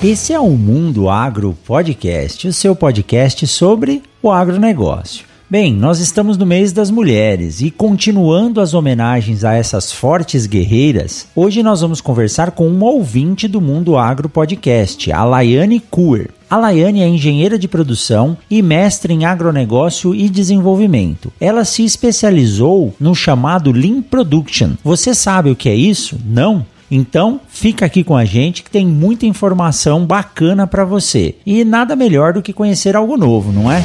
[0.00, 5.26] Esse é o Mundo Agro Podcast, o seu podcast sobre o agronegócio.
[5.50, 11.26] Bem, nós estamos no mês das mulheres e continuando as homenagens a essas fortes guerreiras,
[11.34, 16.30] hoje nós vamos conversar com uma ouvinte do Mundo Agro Podcast, a Laiane Kuer.
[16.48, 21.32] A Laiane é engenheira de produção e mestre em agronegócio e desenvolvimento.
[21.40, 24.74] Ela se especializou no chamado Lean Production.
[24.84, 26.16] Você sabe o que é isso?
[26.24, 26.64] Não?
[26.90, 31.34] Então, fica aqui com a gente que tem muita informação bacana para você.
[31.44, 33.82] E nada melhor do que conhecer algo novo, não é?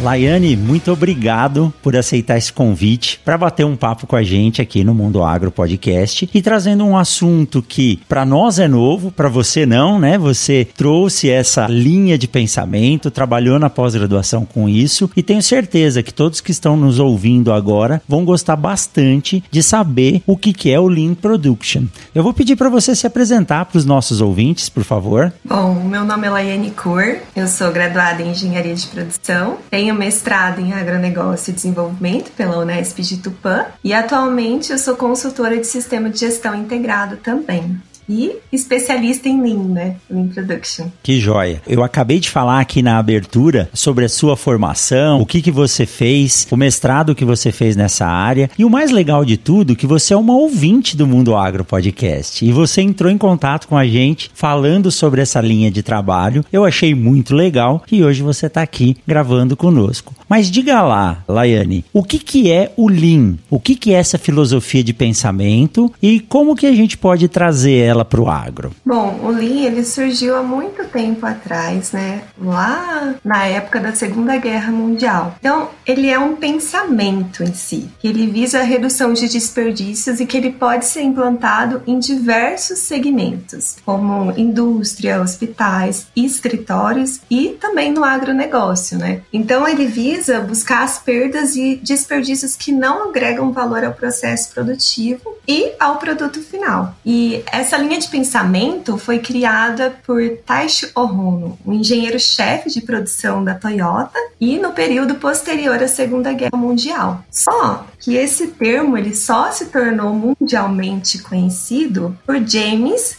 [0.00, 4.84] Laiane, muito obrigado por aceitar esse convite para bater um papo com a gente aqui
[4.84, 9.66] no Mundo Agro Podcast e trazendo um assunto que para nós é novo, para você
[9.66, 10.16] não, né?
[10.16, 16.14] Você trouxe essa linha de pensamento, trabalhou na pós-graduação com isso e tenho certeza que
[16.14, 20.78] todos que estão nos ouvindo agora vão gostar bastante de saber o que que é
[20.78, 21.86] o Lean Production.
[22.14, 25.32] Eu vou pedir para você se apresentar para os nossos ouvintes, por favor.
[25.44, 30.60] Bom, meu nome é Laiane Cor, eu sou graduada em Engenharia de Produção, tenho mestrado
[30.60, 36.10] em agronegócio e desenvolvimento pela Unesp de Tupã e atualmente eu sou consultora de sistema
[36.10, 39.96] de gestão integrado também e especialista em Lean, né?
[40.10, 40.86] Lean Production.
[41.02, 41.60] Que joia.
[41.66, 45.84] Eu acabei de falar aqui na abertura sobre a sua formação, o que, que você
[45.84, 48.50] fez, o mestrado que você fez nessa área.
[48.58, 52.44] E o mais legal de tudo, que você é uma ouvinte do Mundo Agro Podcast.
[52.44, 56.44] E você entrou em contato com a gente falando sobre essa linha de trabalho.
[56.52, 60.14] Eu achei muito legal e hoje você está aqui gravando conosco.
[60.28, 63.36] Mas diga lá, Laiane, o que, que é o Lean?
[63.48, 67.78] O que, que é essa filosofia de pensamento e como que a gente pode trazer
[67.78, 68.72] ela para o agro?
[68.84, 72.22] Bom, o Lean ele surgiu há muito tempo atrás, né?
[72.38, 75.34] Lá na época da Segunda Guerra Mundial.
[75.40, 80.26] Então, ele é um pensamento em si, que ele visa a redução de desperdícios e
[80.26, 88.04] que ele pode ser implantado em diversos segmentos, como indústria, hospitais, escritórios e também no
[88.04, 89.22] agronegócio, né?
[89.32, 95.36] Então, ele visa buscar as perdas e desperdícios que não agregam valor ao processo produtivo
[95.46, 96.94] e ao produto final.
[97.04, 103.54] E essa linha de pensamento foi criada por Taishi Ohono, um engenheiro-chefe de produção da
[103.54, 107.24] Toyota, e no período posterior à Segunda Guerra Mundial.
[107.30, 113.18] Só que esse termo ele só se tornou mundialmente conhecido por James,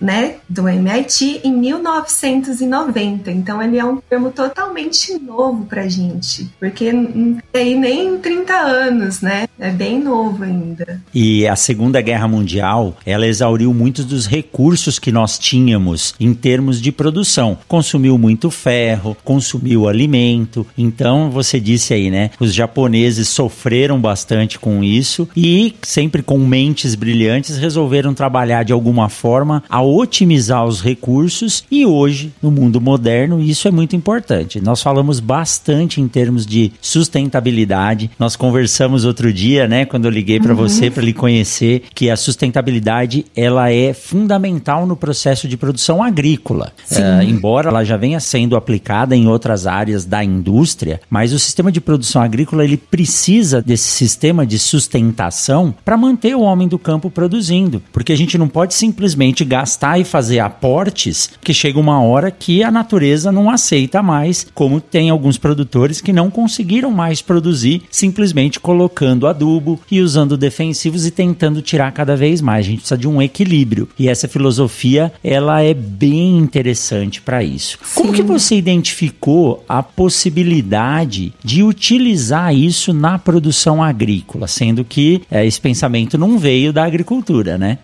[0.00, 3.30] né, do MIT, em 1990.
[3.30, 9.20] Então ele é um termo totalmente novo pra gente, porque não tem nem 30 anos,
[9.20, 9.46] né?
[9.58, 11.00] É bem novo ainda.
[11.14, 16.80] E a Segunda Guerra Mundial, ela exauriu muitos dos recursos que nós tínhamos em termos
[16.80, 17.58] de produção.
[17.68, 20.66] Consumiu muito ferro, consumiu alimento.
[20.76, 22.30] Então, você disse aí, né?
[22.40, 29.08] Os japoneses sofreram bastante com isso e, sempre com mentes brilhantes, resolveram trabalhar de alguma
[29.08, 31.64] forma a otimizar os recursos.
[31.70, 34.60] E hoje, no mundo moderno, isso é muito importante.
[34.60, 38.10] Nós falamos bastante em termos termos de sustentabilidade.
[38.18, 40.56] Nós conversamos outro dia, né, quando eu liguei para uhum.
[40.56, 46.72] você para lhe conhecer que a sustentabilidade ela é fundamental no processo de produção agrícola.
[46.90, 51.72] Uh, embora ela já venha sendo aplicada em outras áreas da indústria, mas o sistema
[51.72, 57.10] de produção agrícola ele precisa desse sistema de sustentação para manter o homem do campo
[57.10, 62.30] produzindo, porque a gente não pode simplesmente gastar e fazer aportes que chega uma hora
[62.30, 67.82] que a natureza não aceita mais, como tem alguns produtores que não conseguiram mais produzir
[67.90, 72.66] simplesmente colocando adubo e usando defensivos e tentando tirar cada vez mais.
[72.66, 77.78] A gente precisa de um equilíbrio e essa filosofia ela é bem interessante para isso.
[77.82, 78.02] Sim.
[78.02, 85.46] Como que você identificou a possibilidade de utilizar isso na produção agrícola, sendo que é,
[85.46, 87.78] esse pensamento não veio da agricultura, né?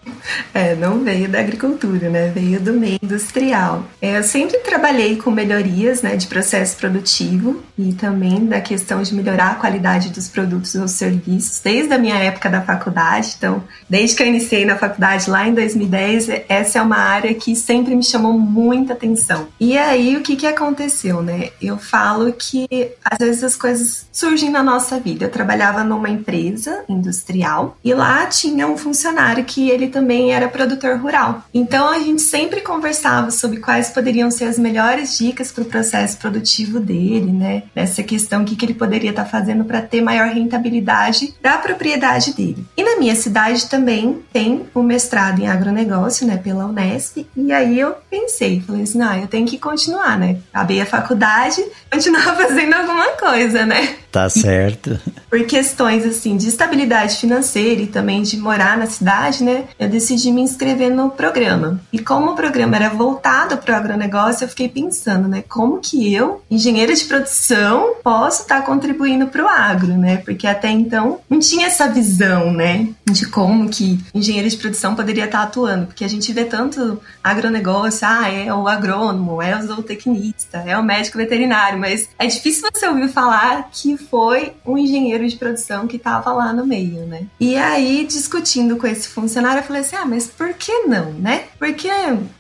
[0.53, 2.33] É, não veio da agricultura, né?
[2.35, 3.85] Veio do meio industrial.
[4.01, 9.15] É, eu sempre trabalhei com melhorias, né, de processo produtivo e também da questão de
[9.15, 13.35] melhorar a qualidade dos produtos ou serviços desde a minha época da faculdade.
[13.39, 17.55] Então, desde que eu iniciei na faculdade lá em 2010, essa é uma área que
[17.55, 19.49] sempre me chamou muita atenção.
[19.59, 21.51] E aí, o que que aconteceu, né?
[21.61, 22.67] Eu falo que
[23.05, 25.25] às vezes as coisas surgem na nossa vida.
[25.25, 30.99] Eu trabalhava numa empresa industrial e lá tinha um funcionário que ele também era produtor
[30.99, 31.45] rural.
[31.53, 36.19] Então a gente sempre conversava sobre quais poderiam ser as melhores dicas para o processo
[36.19, 37.65] produtivo dele, né?
[37.75, 41.59] Nessa questão, o que, que ele poderia estar tá fazendo para ter maior rentabilidade da
[41.59, 42.65] propriedade dele.
[42.77, 47.27] E na minha cidade também tem o mestrado em agronegócio, né, pela Unesp.
[47.37, 50.39] E aí eu pensei, falei assim, não, eu tenho que continuar, né?
[50.53, 53.97] Acabei a faculdade, continuar fazendo alguma coisa, né?
[54.17, 54.99] Tá certo.
[55.29, 59.65] Por questões assim de estabilidade financeira e também de morar na cidade, né?
[59.79, 61.79] Eu decidi me inscrever no programa.
[61.93, 65.45] E como o programa era voltado para o agronegócio, eu fiquei pensando, né?
[65.47, 70.17] Como que eu, engenheira de produção, posso estar tá contribuindo para o agro, né?
[70.25, 72.89] Porque até então não tinha essa visão, né?
[73.05, 75.89] De como que engenheiro de produção poderia estar tá atuando.
[75.89, 80.83] Porque a gente vê tanto agronegócio, ah, é o agrônomo, é o zootecnista, é o
[80.83, 85.97] médico veterinário, mas é difícil você ouvir falar que foi um engenheiro de produção que
[85.97, 87.27] estava lá no meio, né?
[87.39, 91.45] E aí, discutindo com esse funcionário, eu falei assim: ah, mas por que não, né?
[91.59, 91.89] Por que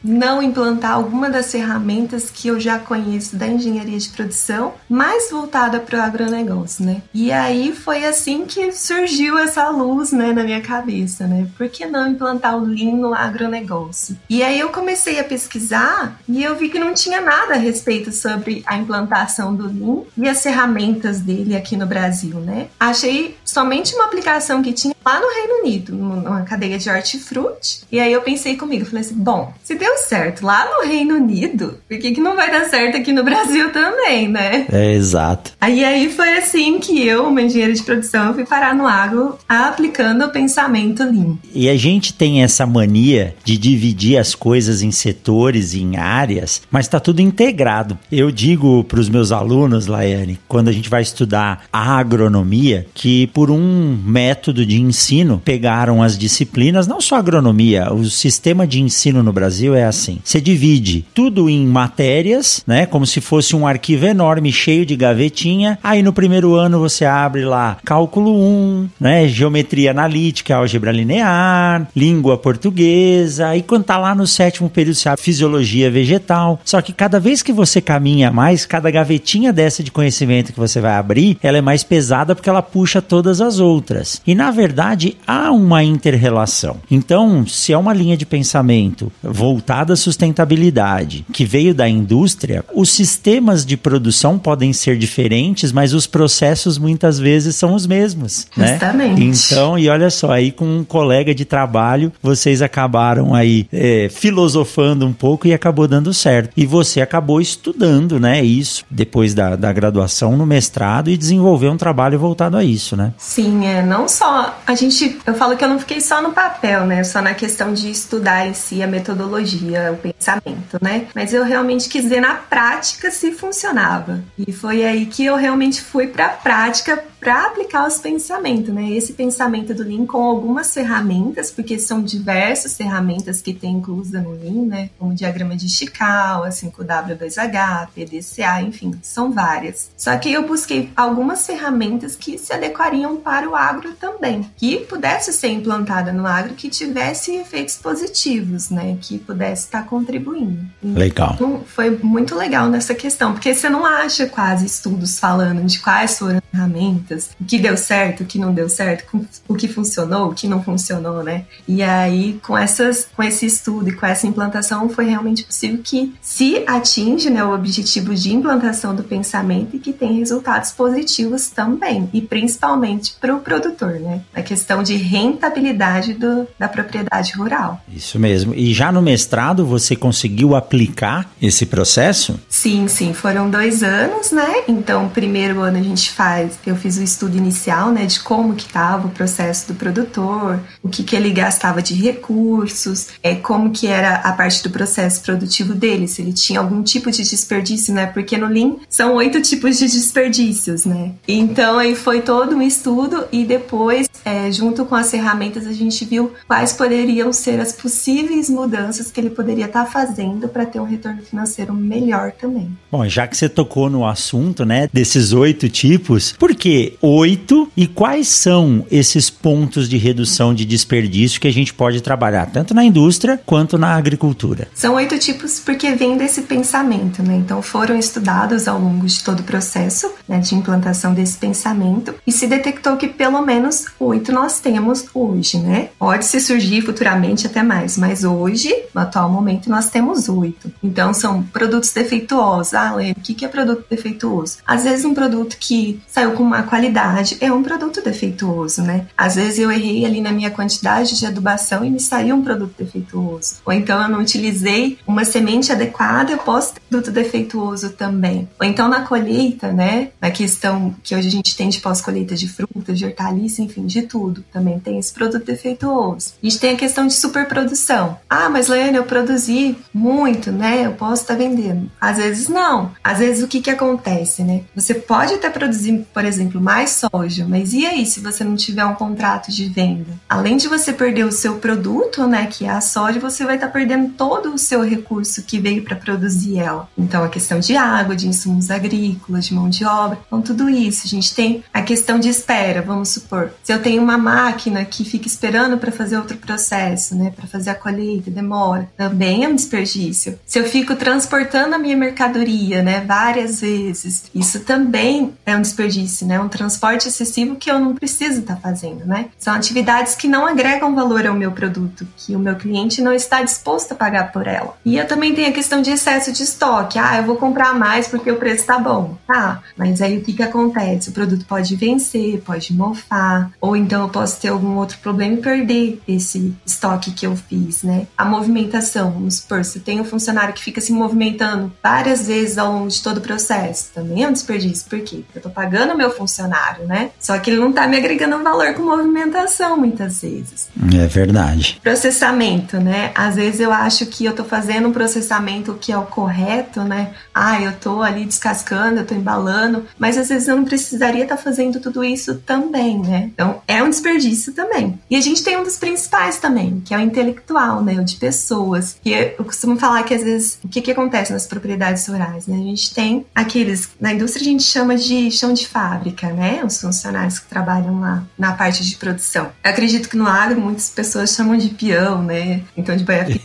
[0.03, 5.81] não implantar alguma das ferramentas que eu já conheço da engenharia de produção, mais voltada
[5.81, 7.03] para o agronegócio, né?
[7.13, 11.49] E aí foi assim que surgiu essa luz, né, na minha cabeça, né?
[11.57, 14.17] Por que não implantar o Lean no agronegócio?
[14.29, 18.13] E aí eu comecei a pesquisar e eu vi que não tinha nada a respeito
[18.13, 22.69] sobre a implantação do Lean e as ferramentas dele aqui no Brasil, né?
[22.81, 27.83] Achei somente uma aplicação que tinha lá no Reino Unido, numa cadeia de hortifruti.
[27.93, 31.79] E aí eu pensei comigo, falei assim, bom, se deu certo lá no Reino Unido,
[31.89, 34.67] por que, que não vai dar certo aqui no Brasil também, né?
[34.73, 35.53] É, exato.
[35.61, 40.25] Aí aí foi assim que eu, uma engenheira de produção, fui parar no agro aplicando
[40.25, 41.37] o pensamento Lean.
[41.55, 46.89] E a gente tem essa mania de dividir as coisas em setores, em áreas, mas
[46.89, 47.97] tá tudo integrado.
[48.11, 53.29] Eu digo para os meus alunos, Laiane, quando a gente vai estudar a agronomia, que
[53.29, 54.96] por um método de ensino
[55.45, 60.19] pegaram as disciplinas, não só agronomia, o sistema de ensino no Brasil é assim.
[60.25, 65.79] Você divide tudo em matérias, né, como se fosse um arquivo enorme cheio de gavetinha.
[65.83, 72.39] Aí no primeiro ano você abre lá cálculo 1, né, geometria analítica, álgebra linear, língua
[72.39, 73.57] portuguesa.
[73.57, 76.61] E quando tá lá no sétimo período você abre fisiologia vegetal.
[76.65, 80.81] Só que cada vez que você caminha mais, cada gavetinha dessa de conhecimento que você
[80.81, 84.21] vai abrir, ela é mais pesada porque ela puxa todas as outras.
[84.27, 84.86] E na verdade
[85.27, 86.77] há uma inter-relação.
[86.91, 92.91] Então, se é uma linha de pensamento voltada à sustentabilidade que veio da indústria, os
[92.91, 98.47] sistemas de produção podem ser diferentes, mas os processos muitas vezes são os mesmos.
[98.57, 98.69] Né?
[98.69, 99.25] Justamente.
[99.25, 105.07] Então, e olha só, aí com um colega de trabalho, vocês acabaram aí é, filosofando
[105.07, 106.51] um pouco e acabou dando certo.
[106.57, 108.43] E você acabou estudando, né?
[108.45, 113.13] Isso depois da, da graduação no mestrado e desenvolver um trabalho voltado a isso, né?
[113.19, 113.83] Sim, é.
[113.83, 114.59] Não só.
[114.67, 115.19] A gente.
[115.27, 117.03] Eu falo que eu não fiquei só no papel, né?
[117.03, 121.09] Só na questão de estudar em si a metodologia, o pensamento, né?
[121.15, 124.23] Mas eu realmente quis ver na prática se funcionava.
[124.39, 128.91] E foi aí que eu realmente fui para a prática para aplicar os pensamentos, né?
[128.91, 134.31] Esse pensamento do Lean com algumas ferramentas, porque são diversas ferramentas que tem inclusa no
[134.31, 134.91] Lean, né?
[134.97, 139.91] Como o diagrama de Chicago, a 5W2H, PDCA, enfim, são várias.
[139.97, 144.85] Só que eu busquei algumas ferramentas que se adequariam para o agro também, que que
[144.85, 148.99] pudesse ser implantada no agro que tivesse efeitos positivos, né?
[149.01, 150.59] Que pudesse estar contribuindo.
[150.83, 151.33] Legal.
[151.35, 156.19] Então, foi muito legal nessa questão, porque você não acha quase estudos falando de quais
[156.19, 160.31] foram as ferramentas, o que deu certo, o que não deu certo, o que funcionou,
[160.31, 161.45] o que não funcionou, né?
[161.67, 166.15] E aí, com, essas, com esse estudo e com essa implantação, foi realmente possível que
[166.21, 172.09] se atinge né, o objetivo de implantação do pensamento e que tem resultados positivos também,
[172.13, 174.21] e principalmente para o produtor, né?
[174.35, 177.81] A questão de rentabilidade do, da propriedade rural.
[177.89, 178.55] Isso mesmo.
[178.55, 182.39] E já no mestrado você conseguiu aplicar esse processo?
[182.49, 183.13] Sim, sim.
[183.13, 184.65] Foram dois anos, né?
[184.69, 188.67] Então, primeiro ano a gente faz, eu fiz o estudo inicial, né, de como que
[188.67, 193.87] estava o processo do produtor, o que que ele gastava de recursos, é como que
[193.87, 198.07] era a parte do processo produtivo dele, se ele tinha algum tipo de desperdício, né?
[198.07, 201.13] Porque no Lean são oito tipos de desperdícios, né?
[201.27, 206.05] Então aí foi todo um estudo e depois, é, junto com as ferramentas, a gente
[206.05, 210.81] viu quais poderiam ser as possíveis mudanças que ele poderia estar tá fazendo para ter
[210.81, 212.77] um retorno financeiro melhor também.
[212.91, 217.87] Bom, já que você tocou no assunto, né, desses oito tipos, por que oito e
[217.87, 222.85] quais são esses pontos de redução de desperdício que a gente pode trabalhar tanto na
[222.85, 224.69] indústria quanto na agricultura?
[224.75, 227.37] São oito tipos porque vem desse pensamento, né?
[227.37, 232.33] Então foram estudados ao longo de todo o processo né, de implantação desse pensamento e
[232.33, 235.91] se detectou que pelo menos oito nós temos hoje, né?
[235.99, 240.71] Pode se surgir futuramente até mais, mas hoje, no atual momento, nós temos oito.
[240.83, 242.75] Então são produtos defeituosos.
[242.75, 244.59] Ah, Lê, o que é produto defeituoso?
[244.67, 249.07] Às vezes um produto que saiu com má qualidade é um produto defeituoso, né?
[249.17, 252.75] Às vezes eu errei ali na minha quantidade de adubação e me saiu um produto
[252.77, 253.57] defeituoso.
[253.65, 258.47] Ou então eu não utilizei uma semente adequada, eu posso ter produto defeituoso também.
[258.61, 260.11] Ou então na colheita, né?
[260.21, 264.03] Na questão que hoje a gente tem de pós-colheita de frutas, de hortaliça, enfim, de
[264.03, 264.45] tudo.
[264.53, 266.35] Também tem esse produto defeituoso.
[266.43, 268.19] A gente tem a questão de superprodução.
[268.29, 270.85] Ah, mas Leane, eu produzi muito, né?
[270.85, 271.91] Eu posso estar vendendo.
[271.99, 272.93] Às vezes não.
[273.03, 274.65] Às vezes o que que acontece, né?
[274.75, 278.85] Você pode até produzir, por exemplo, mais soja, mas e aí se você não tiver
[278.85, 280.11] um contrato de venda?
[280.29, 283.69] Além de você perder o seu produto, né, que é a soja, você vai estar
[283.69, 286.89] perdendo todo o seu recurso que veio para produzir ela.
[286.99, 291.03] Então a questão de água, de insumos agrícolas, de mão de obra, então tudo isso.
[291.05, 293.53] A gente tem a questão de espera, vamos supor.
[293.63, 297.71] Se eu tenho uma máquina que fica esperando para fazer outro processo, né, para fazer
[297.71, 300.37] a colheita, demora, também é um desperdício.
[300.45, 306.27] Se eu fico transportando a minha mercadoria, né, várias vezes, isso também é um desperdício,
[306.27, 309.29] né, um transporte excessivo que eu não preciso estar tá fazendo, né?
[309.39, 313.43] São atividades que não agregam valor ao meu produto, que o meu cliente não está
[313.43, 314.77] disposto a pagar por ela.
[314.85, 316.99] E eu também tenho a questão de excesso de estoque.
[316.99, 319.17] Ah, eu vou comprar mais porque o preço está bom.
[319.27, 321.11] Tá, mas aí o que que acontece?
[321.11, 325.43] O produto pode vencer, pode mofar, ou então eu posso ter algum outro problema e
[325.43, 328.07] perder esse estoque que eu fiz, né?
[328.17, 332.73] A movimentação, vamos supor, se tem um funcionário que fica se movimentando várias vezes ao
[332.73, 334.89] longo de todo o processo, também é um desperdício.
[334.89, 335.23] Por quê?
[335.25, 336.46] Porque eu tô pagando meu funcionário,
[336.87, 337.11] né?
[337.21, 340.69] Só que ele não tá me agregando valor com movimentação muitas vezes.
[340.95, 341.81] É verdade.
[341.83, 343.11] Processamento, né?
[343.15, 347.13] Às vezes eu acho que eu tô fazendo um processamento que é o correto, né?
[347.35, 351.37] Ah, eu tô ali descascando, eu tô embalando, mas às vezes eu não precisaria estar
[351.37, 353.31] tá fazendo tudo isso também, né?
[353.35, 354.99] Então é um desperdício também.
[355.11, 357.95] E a gente tem um dos principais também, que é o intelectual, né?
[357.95, 358.97] O de pessoas.
[359.03, 362.57] Que eu costumo falar que às vezes o que, que acontece nas propriedades rurais, né?
[362.57, 366.63] A gente tem aqueles, na indústria a gente chama de chão de fábrica, né?
[366.65, 369.51] Os funcionários que trabalham lá na parte de produção.
[369.65, 372.61] Eu acredito que no agro muitas pessoas chamam de peão, né?
[372.77, 373.27] Então de banha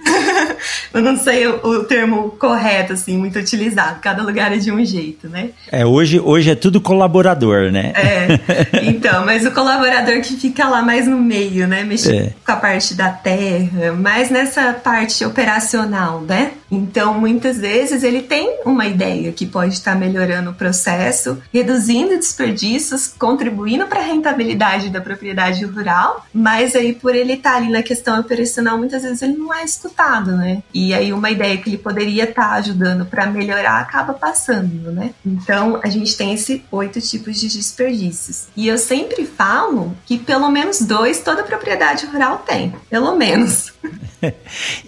[0.92, 4.00] eu não sei o, o, termo correto, assim, muito utilizado.
[4.00, 5.50] Cada lugar é de um jeito, né?
[5.70, 7.92] É, hoje, hoje é tudo colaborador, né?
[7.94, 11.84] É, então, mas o colaborador que fica lá mais no meio, né?
[11.84, 12.32] Mexendo é.
[12.44, 16.52] com a parte da terra, mais nessa parte operacional, né?
[16.70, 23.08] Então, muitas vezes ele tem uma ideia que pode estar melhorando o processo, reduzindo desperdícios,
[23.08, 28.20] contribuindo para a rentabilidade da propriedade rural, mas aí por ele estar ali na questão
[28.20, 30.62] operacional, muitas vezes ele não é escutado, né?
[30.72, 35.12] E aí uma ideia que ele poderia estar ajudando para melhorar acaba passando, né?
[35.24, 38.46] Então, a gente tem esses oito tipos de desperdícios.
[38.56, 43.72] E eu sempre falo que pelo menos dois toda propriedade rural tem, pelo menos.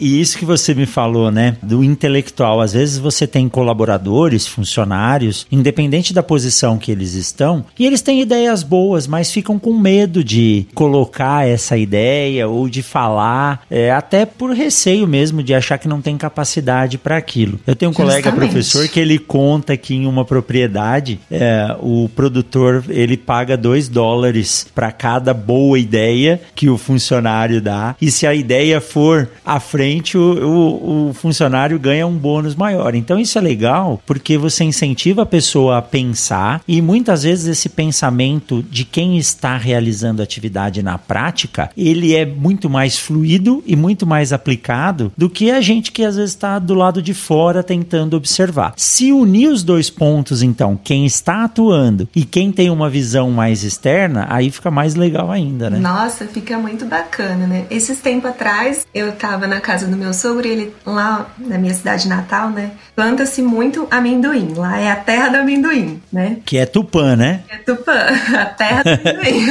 [0.01, 2.61] e isso que você me falou, né, do intelectual.
[2.61, 8.21] Às vezes você tem colaboradores, funcionários, independente da posição que eles estão, e eles têm
[8.21, 14.25] ideias boas, mas ficam com medo de colocar essa ideia ou de falar, é, até
[14.27, 17.59] por receio mesmo de achar que não tem capacidade para aquilo.
[17.67, 18.23] Eu tenho um Justamente.
[18.23, 23.89] colega professor que ele conta que em uma propriedade é, o produtor ele paga dois
[23.89, 29.59] dólares para cada boa ideia que o funcionário dá e se a ideia for à
[29.59, 32.95] frente, o, o, o funcionário ganha um bônus maior.
[32.95, 37.69] Então isso é legal porque você incentiva a pessoa a pensar e muitas vezes esse
[37.69, 43.77] pensamento de quem está realizando a atividade na prática, ele é muito mais fluido e
[43.77, 47.63] muito mais aplicado do que a gente que às vezes está do lado de fora
[47.63, 48.75] tentando observar.
[48.77, 53.63] Se unir os dois pontos, então, quem está atuando e quem tem uma visão mais
[53.63, 55.79] externa, aí fica mais legal ainda, né?
[55.79, 57.67] Nossa, fica muito bacana, né?
[57.71, 61.75] Esses tempos atrás, eu tava na casa do meu sogro e ele, lá na minha
[61.75, 62.73] cidade natal, né?
[62.95, 64.55] Planta-se muito amendoim.
[64.55, 66.39] Lá é a terra do amendoim, né?
[66.45, 67.43] Que é Tupã, né?
[67.49, 67.93] É Tupã,
[68.39, 69.47] a terra do amendoim.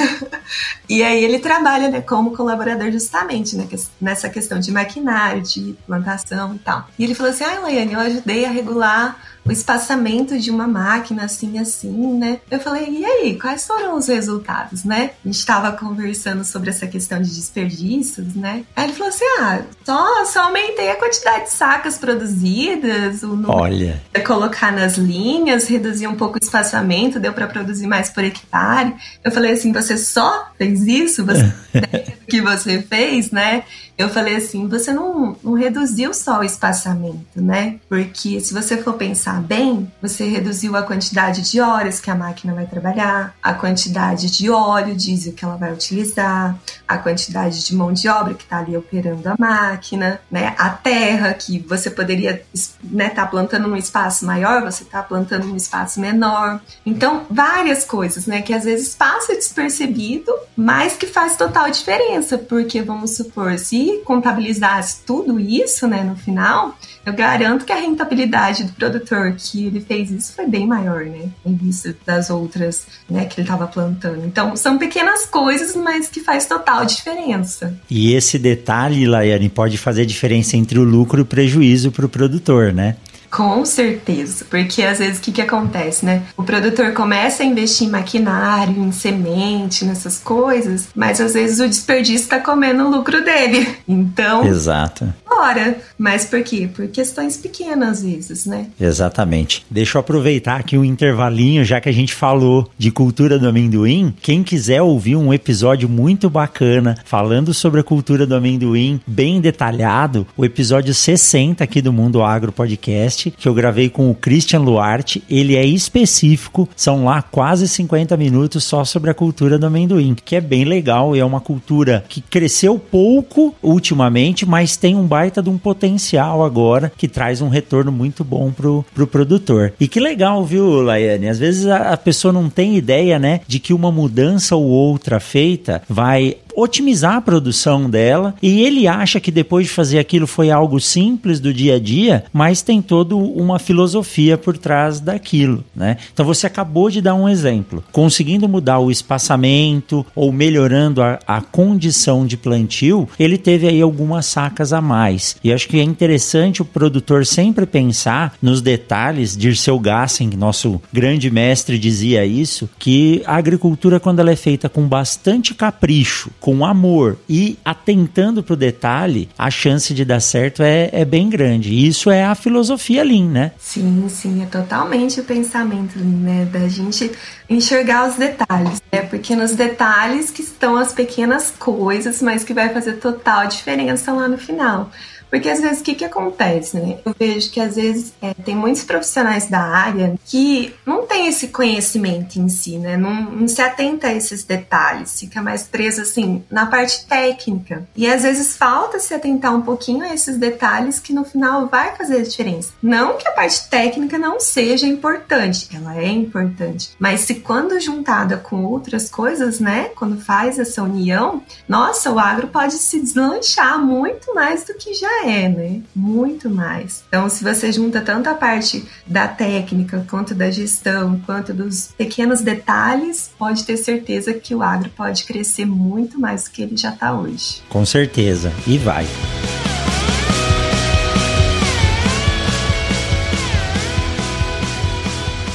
[0.91, 3.67] E aí ele trabalha, né, como colaborador justamente né,
[3.99, 6.87] nessa questão de maquinário, de plantação e tal.
[6.99, 11.23] E ele falou assim, ah, Laiane, eu ajudei a regular o espaçamento de uma máquina
[11.23, 12.39] assim, assim, né?
[12.49, 15.11] Eu falei, e aí, quais foram os resultados, né?
[15.23, 18.63] A gente estava conversando sobre essa questão de desperdícios, né?
[18.75, 23.51] Aí ele falou assim: ah, só, só aumentei a quantidade de sacas produzidas, o número
[23.51, 24.01] Olha.
[24.25, 28.93] Colocar nas linhas, reduzir um pouco o espaçamento, deu para produzir mais por hectare.
[29.23, 31.25] Eu falei assim: você só fez isso?
[31.25, 31.53] Você
[32.27, 33.63] que você fez, né?
[34.01, 37.79] Eu falei assim: você não, não reduziu só o espaçamento, né?
[37.87, 42.53] Porque se você for pensar bem, você reduziu a quantidade de horas que a máquina
[42.53, 47.93] vai trabalhar, a quantidade de óleo, diesel que ela vai utilizar, a quantidade de mão
[47.93, 50.55] de obra que está ali operando a máquina, né?
[50.57, 52.43] A terra que você poderia
[52.83, 56.59] né, tá plantando num espaço maior, você está plantando num espaço menor.
[56.85, 58.41] Então, várias coisas, né?
[58.41, 65.01] Que às vezes passa despercebido, mas que faz total diferença, porque vamos supor, se contabilizasse
[65.05, 70.11] tudo isso, né, no final, eu garanto que a rentabilidade do produtor que ele fez
[70.11, 74.25] isso foi bem maior, né, em vista das outras, né, que ele estava plantando.
[74.25, 77.77] Então, são pequenas coisas, mas que faz total diferença.
[77.89, 82.09] E esse detalhe, Laiane, pode fazer diferença entre o lucro e o prejuízo para o
[82.09, 82.95] produtor, né?
[83.31, 86.23] Com certeza, porque às vezes o que, que acontece, né?
[86.35, 91.67] O produtor começa a investir em maquinário, em semente, nessas coisas, mas às vezes o
[91.67, 93.67] desperdício está comendo o lucro dele.
[93.87, 94.45] Então.
[94.45, 95.13] Exato.
[95.27, 95.77] Bora.
[95.97, 96.69] Mas por quê?
[96.73, 98.67] Por questões pequenas às vezes, né?
[98.79, 99.65] Exatamente.
[99.69, 104.13] Deixa eu aproveitar aqui um intervalinho, já que a gente falou de cultura do amendoim.
[104.21, 110.25] Quem quiser ouvir um episódio muito bacana falando sobre a cultura do amendoim, bem detalhado,
[110.37, 115.23] o episódio 60 aqui do Mundo Agro Podcast que eu gravei com o Christian Luarte.
[115.29, 120.35] Ele é específico, são lá quase 50 minutos só sobre a cultura do amendoim, que
[120.35, 125.41] é bem legal e é uma cultura que cresceu pouco ultimamente, mas tem um baita
[125.41, 129.73] de um potencial agora que traz um retorno muito bom pro, pro produtor.
[129.79, 131.27] E que legal, viu, Laiane?
[131.27, 135.19] Às vezes a, a pessoa não tem ideia, né, de que uma mudança ou outra
[135.19, 140.51] feita vai otimizar a produção dela e ele acha que depois de fazer aquilo foi
[140.51, 145.97] algo simples do dia a dia, mas tem toda uma filosofia por trás daquilo, né?
[146.13, 151.41] Então você acabou de dar um exemplo, conseguindo mudar o espaçamento ou melhorando a, a
[151.41, 155.35] condição de plantio, ele teve aí algumas sacas a mais.
[155.43, 159.35] E acho que é interessante o produtor sempre pensar nos detalhes.
[159.35, 164.87] Dirceu Gassen, nosso grande mestre, dizia isso, que a agricultura quando ela é feita com
[164.87, 170.89] bastante capricho, com amor e atentando para o detalhe, a chance de dar certo é,
[170.91, 171.87] é bem grande.
[171.87, 173.51] Isso é a filosofia Lean, né?
[173.59, 176.45] Sim, sim, é totalmente o pensamento Lean, né?
[176.51, 177.11] Da gente
[177.47, 179.03] enxergar os detalhes, né?
[179.03, 184.27] Porque nos detalhes que estão as pequenas coisas, mas que vai fazer total diferença lá
[184.27, 184.89] no final.
[185.31, 186.99] Porque às vezes o que, que acontece, né?
[187.05, 191.47] Eu vejo que às vezes é, tem muitos profissionais da área que não tem esse
[191.47, 192.97] conhecimento em si, né?
[192.97, 197.87] Não, não se atenta a esses detalhes, fica mais preso assim na parte técnica.
[197.95, 201.95] E às vezes falta se atentar um pouquinho a esses detalhes que no final vai
[201.95, 202.73] fazer a diferença.
[202.83, 208.35] Não que a parte técnica não seja importante, ela é importante, mas se quando juntada
[208.35, 209.91] com outras coisas, né?
[209.95, 215.20] Quando faz essa união, nossa, o agro pode se deslanchar muito mais do que já
[215.23, 215.81] é, né?
[215.95, 217.03] Muito mais.
[217.07, 222.41] Então, se você junta tanto a parte da técnica, quanto da gestão, quanto dos pequenos
[222.41, 226.89] detalhes, pode ter certeza que o agro pode crescer muito mais do que ele já
[226.89, 227.61] está hoje.
[227.69, 228.51] Com certeza.
[228.67, 229.05] E vai.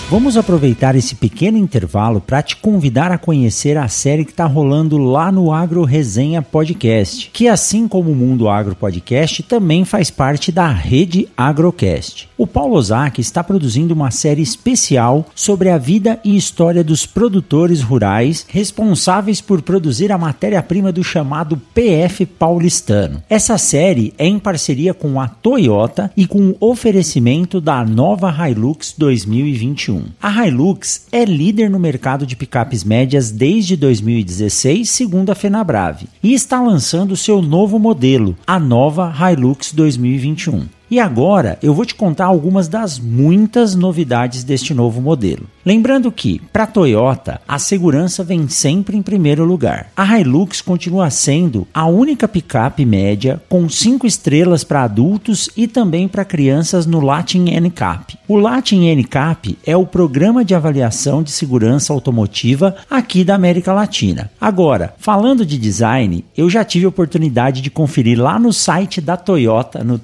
[0.09, 4.99] Vamos aproveitar esse pequeno intervalo para te convidar a conhecer a série que está rolando
[4.99, 10.53] lá no Agro Resenha Podcast, que assim como o Mundo Agro Podcast também faz parte
[10.53, 12.29] da rede Agrocast.
[12.39, 17.83] O Paulo Ozaki está produzindo uma série especial sobre a vida e história dos produtores
[17.83, 23.25] rurais responsáveis por produzir a matéria-prima do chamado PF paulistano.
[23.29, 28.95] Essa série é em parceria com a Toyota e com o oferecimento da nova Hilux
[28.97, 29.96] 2021.
[29.97, 30.05] 2021.
[30.21, 36.35] A Hilux é líder no mercado de picapes médias desde 2016, segundo a Fenabrave, e
[36.35, 40.76] está lançando seu novo modelo, a nova Hilux 2021.
[40.89, 45.47] E agora eu vou te contar algumas das muitas novidades deste novo modelo.
[45.65, 49.91] Lembrando que, para a Toyota, a segurança vem sempre em primeiro lugar.
[49.97, 56.07] A Hilux continua sendo a única picape média com 5 estrelas para adultos e também
[56.07, 58.17] para crianças no Latin NCAP.
[58.29, 64.31] O Latin NCAP é o programa de avaliação de segurança automotiva aqui da América Latina.
[64.41, 69.17] Agora, falando de design, eu já tive a oportunidade de conferir lá no site da
[69.17, 69.99] Toyota, no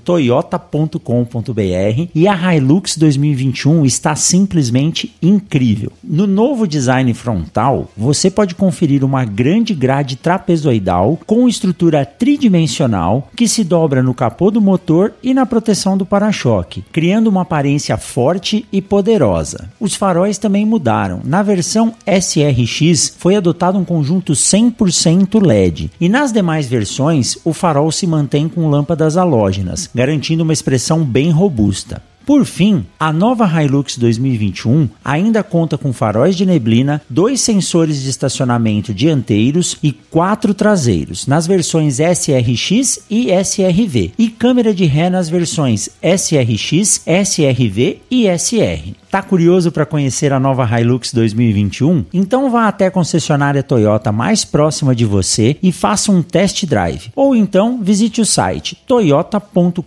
[0.72, 5.92] toyota.com.br, e a Hilux 2021 está simplesmente incrível incrível.
[6.02, 13.46] No novo design frontal, você pode conferir uma grande grade trapezoidal com estrutura tridimensional que
[13.46, 18.66] se dobra no capô do motor e na proteção do para-choque, criando uma aparência forte
[18.72, 19.68] e poderosa.
[19.78, 21.20] Os faróis também mudaram.
[21.24, 27.90] Na versão SRX foi adotado um conjunto 100% LED e nas demais versões o farol
[27.92, 32.00] se mantém com lâmpadas halógenas, garantindo uma expressão bem robusta.
[32.24, 38.08] Por fim, a nova Hilux 2021 ainda conta com faróis de neblina, dois sensores de
[38.08, 45.28] estacionamento dianteiros e quatro traseiros, nas versões SRX e SRV, e câmera de ré nas
[45.28, 49.01] versões SRX, SRV e SR.
[49.12, 52.06] Tá curioso para conhecer a nova Hilux 2021?
[52.14, 57.12] Então vá até a concessionária Toyota mais próxima de você e faça um test drive.
[57.14, 59.82] Ou então visite o site toyota.com.br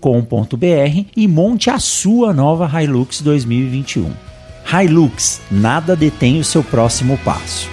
[1.17, 4.11] e monte a sua nova Hilux 2021.
[4.71, 7.67] Hilux, nada detém o seu próximo passo.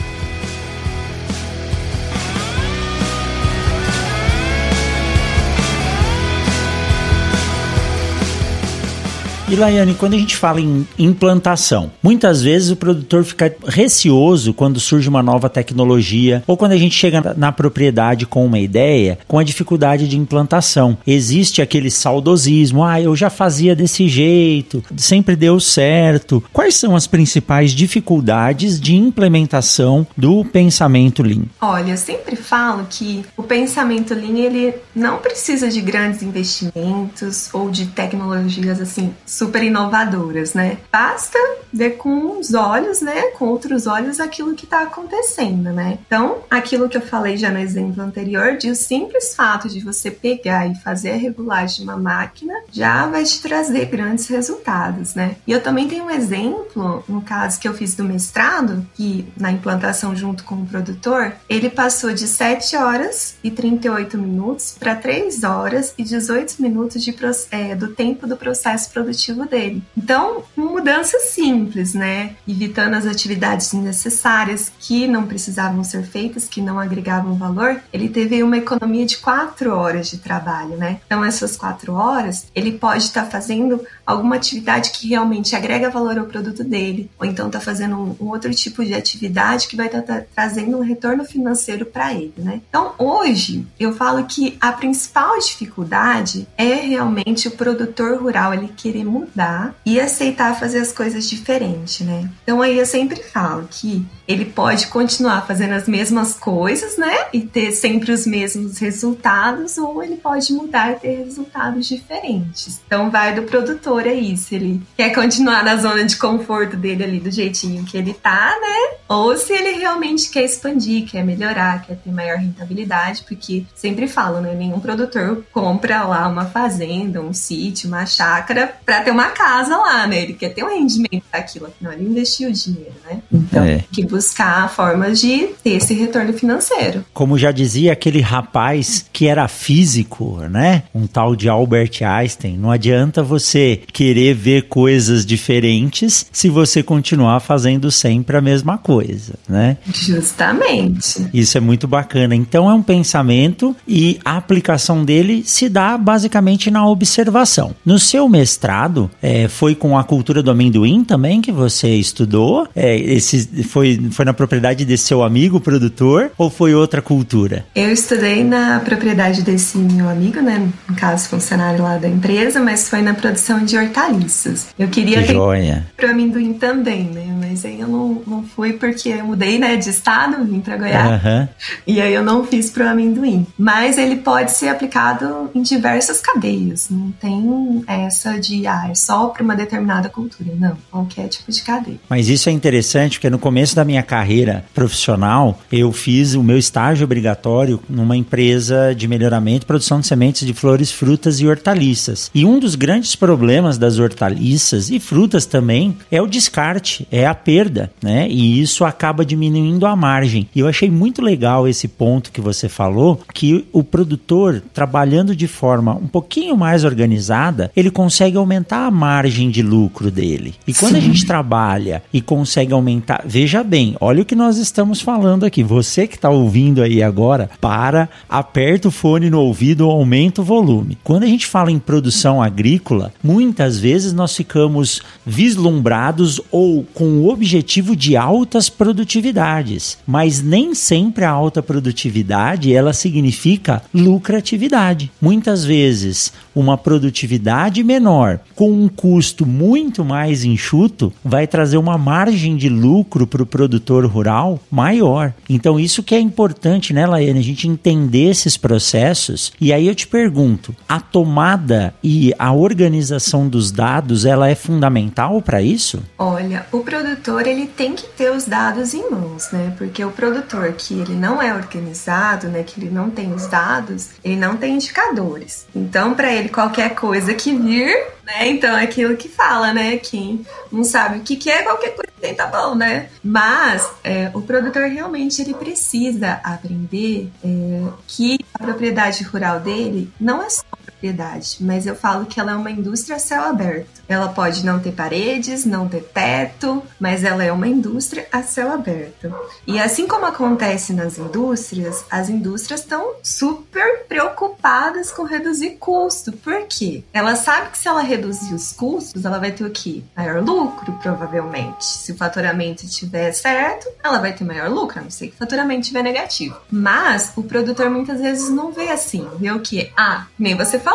[9.52, 14.80] E Laiane, quando a gente fala em implantação, muitas vezes o produtor fica receoso quando
[14.80, 19.38] surge uma nova tecnologia ou quando a gente chega na propriedade com uma ideia, com
[19.38, 20.96] a dificuldade de implantação.
[21.06, 26.42] Existe aquele saudosismo, ah, eu já fazia desse jeito, sempre deu certo.
[26.50, 31.44] Quais são as principais dificuldades de implementação do pensamento Lean?
[31.60, 37.70] Olha, eu sempre falo que o pensamento Lean ele não precisa de grandes investimentos ou
[37.70, 39.12] de tecnologias assim
[39.42, 40.78] super inovadoras, né?
[40.90, 41.36] Basta
[41.72, 45.98] ver com os olhos, né, com outros olhos aquilo que está acontecendo, né?
[46.06, 50.12] Então, aquilo que eu falei já no exemplo anterior, de o simples fato de você
[50.12, 55.34] pegar e fazer a regulagem de uma máquina já vai te trazer grandes resultados, né?
[55.44, 59.50] E eu também tenho um exemplo, no caso que eu fiz do mestrado, que na
[59.50, 65.42] implantação junto com o produtor, ele passou de 7 horas e 38 minutos para 3
[65.42, 67.12] horas e 18 minutos de,
[67.50, 69.82] é, do tempo do processo produtivo dele.
[69.96, 72.36] Então, uma mudança sim simples, né?
[72.48, 78.42] Evitando as atividades desnecessárias que não precisavam ser feitas, que não agregavam valor, ele teve
[78.42, 81.00] uma economia de quatro horas de trabalho, né?
[81.06, 86.18] Então, essas quatro horas, ele pode estar tá fazendo alguma atividade que realmente agrega valor
[86.18, 89.86] ao produto dele, ou então está fazendo um, um, outro tipo de atividade que vai
[89.86, 92.60] estar tá, tá, trazendo um retorno financeiro para ele, né?
[92.68, 99.04] Então, hoje, eu falo que a principal dificuldade é realmente o produtor rural ele querer
[99.12, 102.30] mudar e aceitar fazer as coisas diferente, né?
[102.42, 107.26] Então, aí eu sempre falo que ele pode continuar fazendo as mesmas coisas, né?
[107.32, 112.80] E ter sempre os mesmos resultados, ou ele pode mudar e ter resultados diferentes.
[112.86, 114.54] Então, vai do produtor é isso.
[114.54, 118.96] Ele quer continuar na zona de conforto dele ali, do jeitinho que ele tá, né?
[119.08, 124.40] Ou se ele realmente quer expandir, quer melhorar, quer ter maior rentabilidade, porque sempre falo,
[124.40, 124.54] né?
[124.54, 130.06] Nenhum produtor compra lá uma fazenda, um sítio, uma chácara para ter uma casa lá,
[130.06, 130.22] né?
[130.22, 133.20] Ele quer ter um rendimento daquilo, afinal ele investiu o dinheiro, né?
[133.32, 133.84] Então, é.
[133.92, 137.04] que buscar formas de ter esse retorno financeiro.
[137.12, 140.84] Como já dizia aquele rapaz que era físico, né?
[140.94, 147.40] Um tal de Albert Einstein, não adianta você querer ver coisas diferentes se você continuar
[147.40, 149.76] fazendo sempre a mesma coisa, né?
[149.92, 151.26] Justamente.
[151.32, 152.34] Isso é muito bacana.
[152.34, 157.74] Então é um pensamento e a aplicação dele se dá basicamente na observação.
[157.84, 158.91] No seu mestrado,
[159.22, 162.68] é, foi com a cultura do amendoim também que você estudou?
[162.74, 167.64] É, esse foi, foi na propriedade desse seu amigo produtor ou foi outra cultura?
[167.74, 170.68] Eu estudei na propriedade desse meu amigo, né?
[170.88, 174.68] No caso, funcionário lá da empresa, mas foi na produção de hortaliças.
[174.78, 177.26] Eu queria que ter pro amendoim também, né?
[177.40, 181.22] Mas aí eu não, não fui porque eu mudei, né, de estado, vim pra Goiás.
[181.22, 181.48] Uhum.
[181.86, 183.46] E aí eu não fiz pro amendoim.
[183.58, 186.88] Mas ele pode ser aplicado em diversas cadeias.
[186.90, 190.52] Não tem essa de, ah, é só para uma determinada cultura.
[190.56, 191.98] Não, qualquer tipo de cadeia.
[192.08, 196.58] Mas isso é interessante porque no começo da minha carreira profissional, eu fiz o meu
[196.58, 202.30] estágio obrigatório numa empresa de melhoramento e produção de sementes de flores, frutas e hortaliças.
[202.34, 207.34] E um dos grandes problemas das hortaliças e frutas também é o descarte, é a
[207.34, 208.28] perda, né?
[208.28, 210.48] E isso acaba diminuindo a margem.
[210.54, 215.46] E eu achei muito legal esse ponto que você falou, que o produtor trabalhando de
[215.46, 220.54] forma um pouquinho mais organizada, ele consegue aumentar a margem de lucro dele.
[220.66, 220.98] E quando Sim.
[220.98, 225.62] a gente trabalha e consegue aumentar, veja bem, olha o que nós estamos falando aqui.
[225.62, 230.98] Você que está ouvindo aí agora, para, aperta o fone no ouvido, aumenta o volume.
[231.02, 237.30] Quando a gente fala em produção agrícola, muitas vezes nós ficamos vislumbrados ou com o
[237.30, 245.10] objetivo de altas produtividades, mas nem sempre a alta produtividade ela significa lucratividade.
[245.20, 252.56] Muitas vezes uma produtividade menor com um custo muito mais enxuto vai trazer uma margem
[252.56, 255.32] de lucro para o produtor rural maior.
[255.48, 259.52] Então isso que é importante, né, Laiane, a gente entender esses processos.
[259.60, 265.40] E aí eu te pergunto, a tomada e a organização dos dados, ela é fundamental
[265.42, 266.02] para isso?
[266.18, 269.74] Olha, o produtor ele tem que ter os dados em mãos, né?
[269.76, 274.10] Porque o produtor que ele não é organizado, né, que ele não tem os dados,
[274.22, 275.66] ele não tem indicadores.
[275.74, 278.48] Então, para ele qualquer coisa que vir, né?
[278.48, 279.96] Então é aquilo que fala, né?
[279.96, 283.08] Quem não sabe o que, que é, qualquer coisa tem, tá bom, né?
[283.22, 290.42] Mas é, o produtor realmente ele precisa aprender é, que a propriedade rural dele não
[290.42, 290.62] é só
[291.02, 294.02] propriedade, mas eu falo que ela é uma indústria a céu aberto.
[294.08, 298.72] Ela pode não ter paredes, não ter teto, mas ela é uma indústria a céu
[298.72, 299.34] aberto.
[299.66, 306.32] E assim como acontece nas indústrias, as indústrias estão super preocupadas com reduzir custo.
[306.32, 307.02] Por quê?
[307.12, 310.02] Ela sabe que se ela reduzir os custos, ela vai ter o quê?
[310.16, 311.84] Maior lucro, provavelmente.
[311.84, 315.38] Se o faturamento estiver certo, ela vai ter maior lucro, a não ser que o
[315.38, 316.56] faturamento estiver negativo.
[316.70, 319.26] Mas o produtor muitas vezes não vê assim.
[319.38, 319.90] Vê o quê?
[319.96, 320.91] Ah, nem você falou,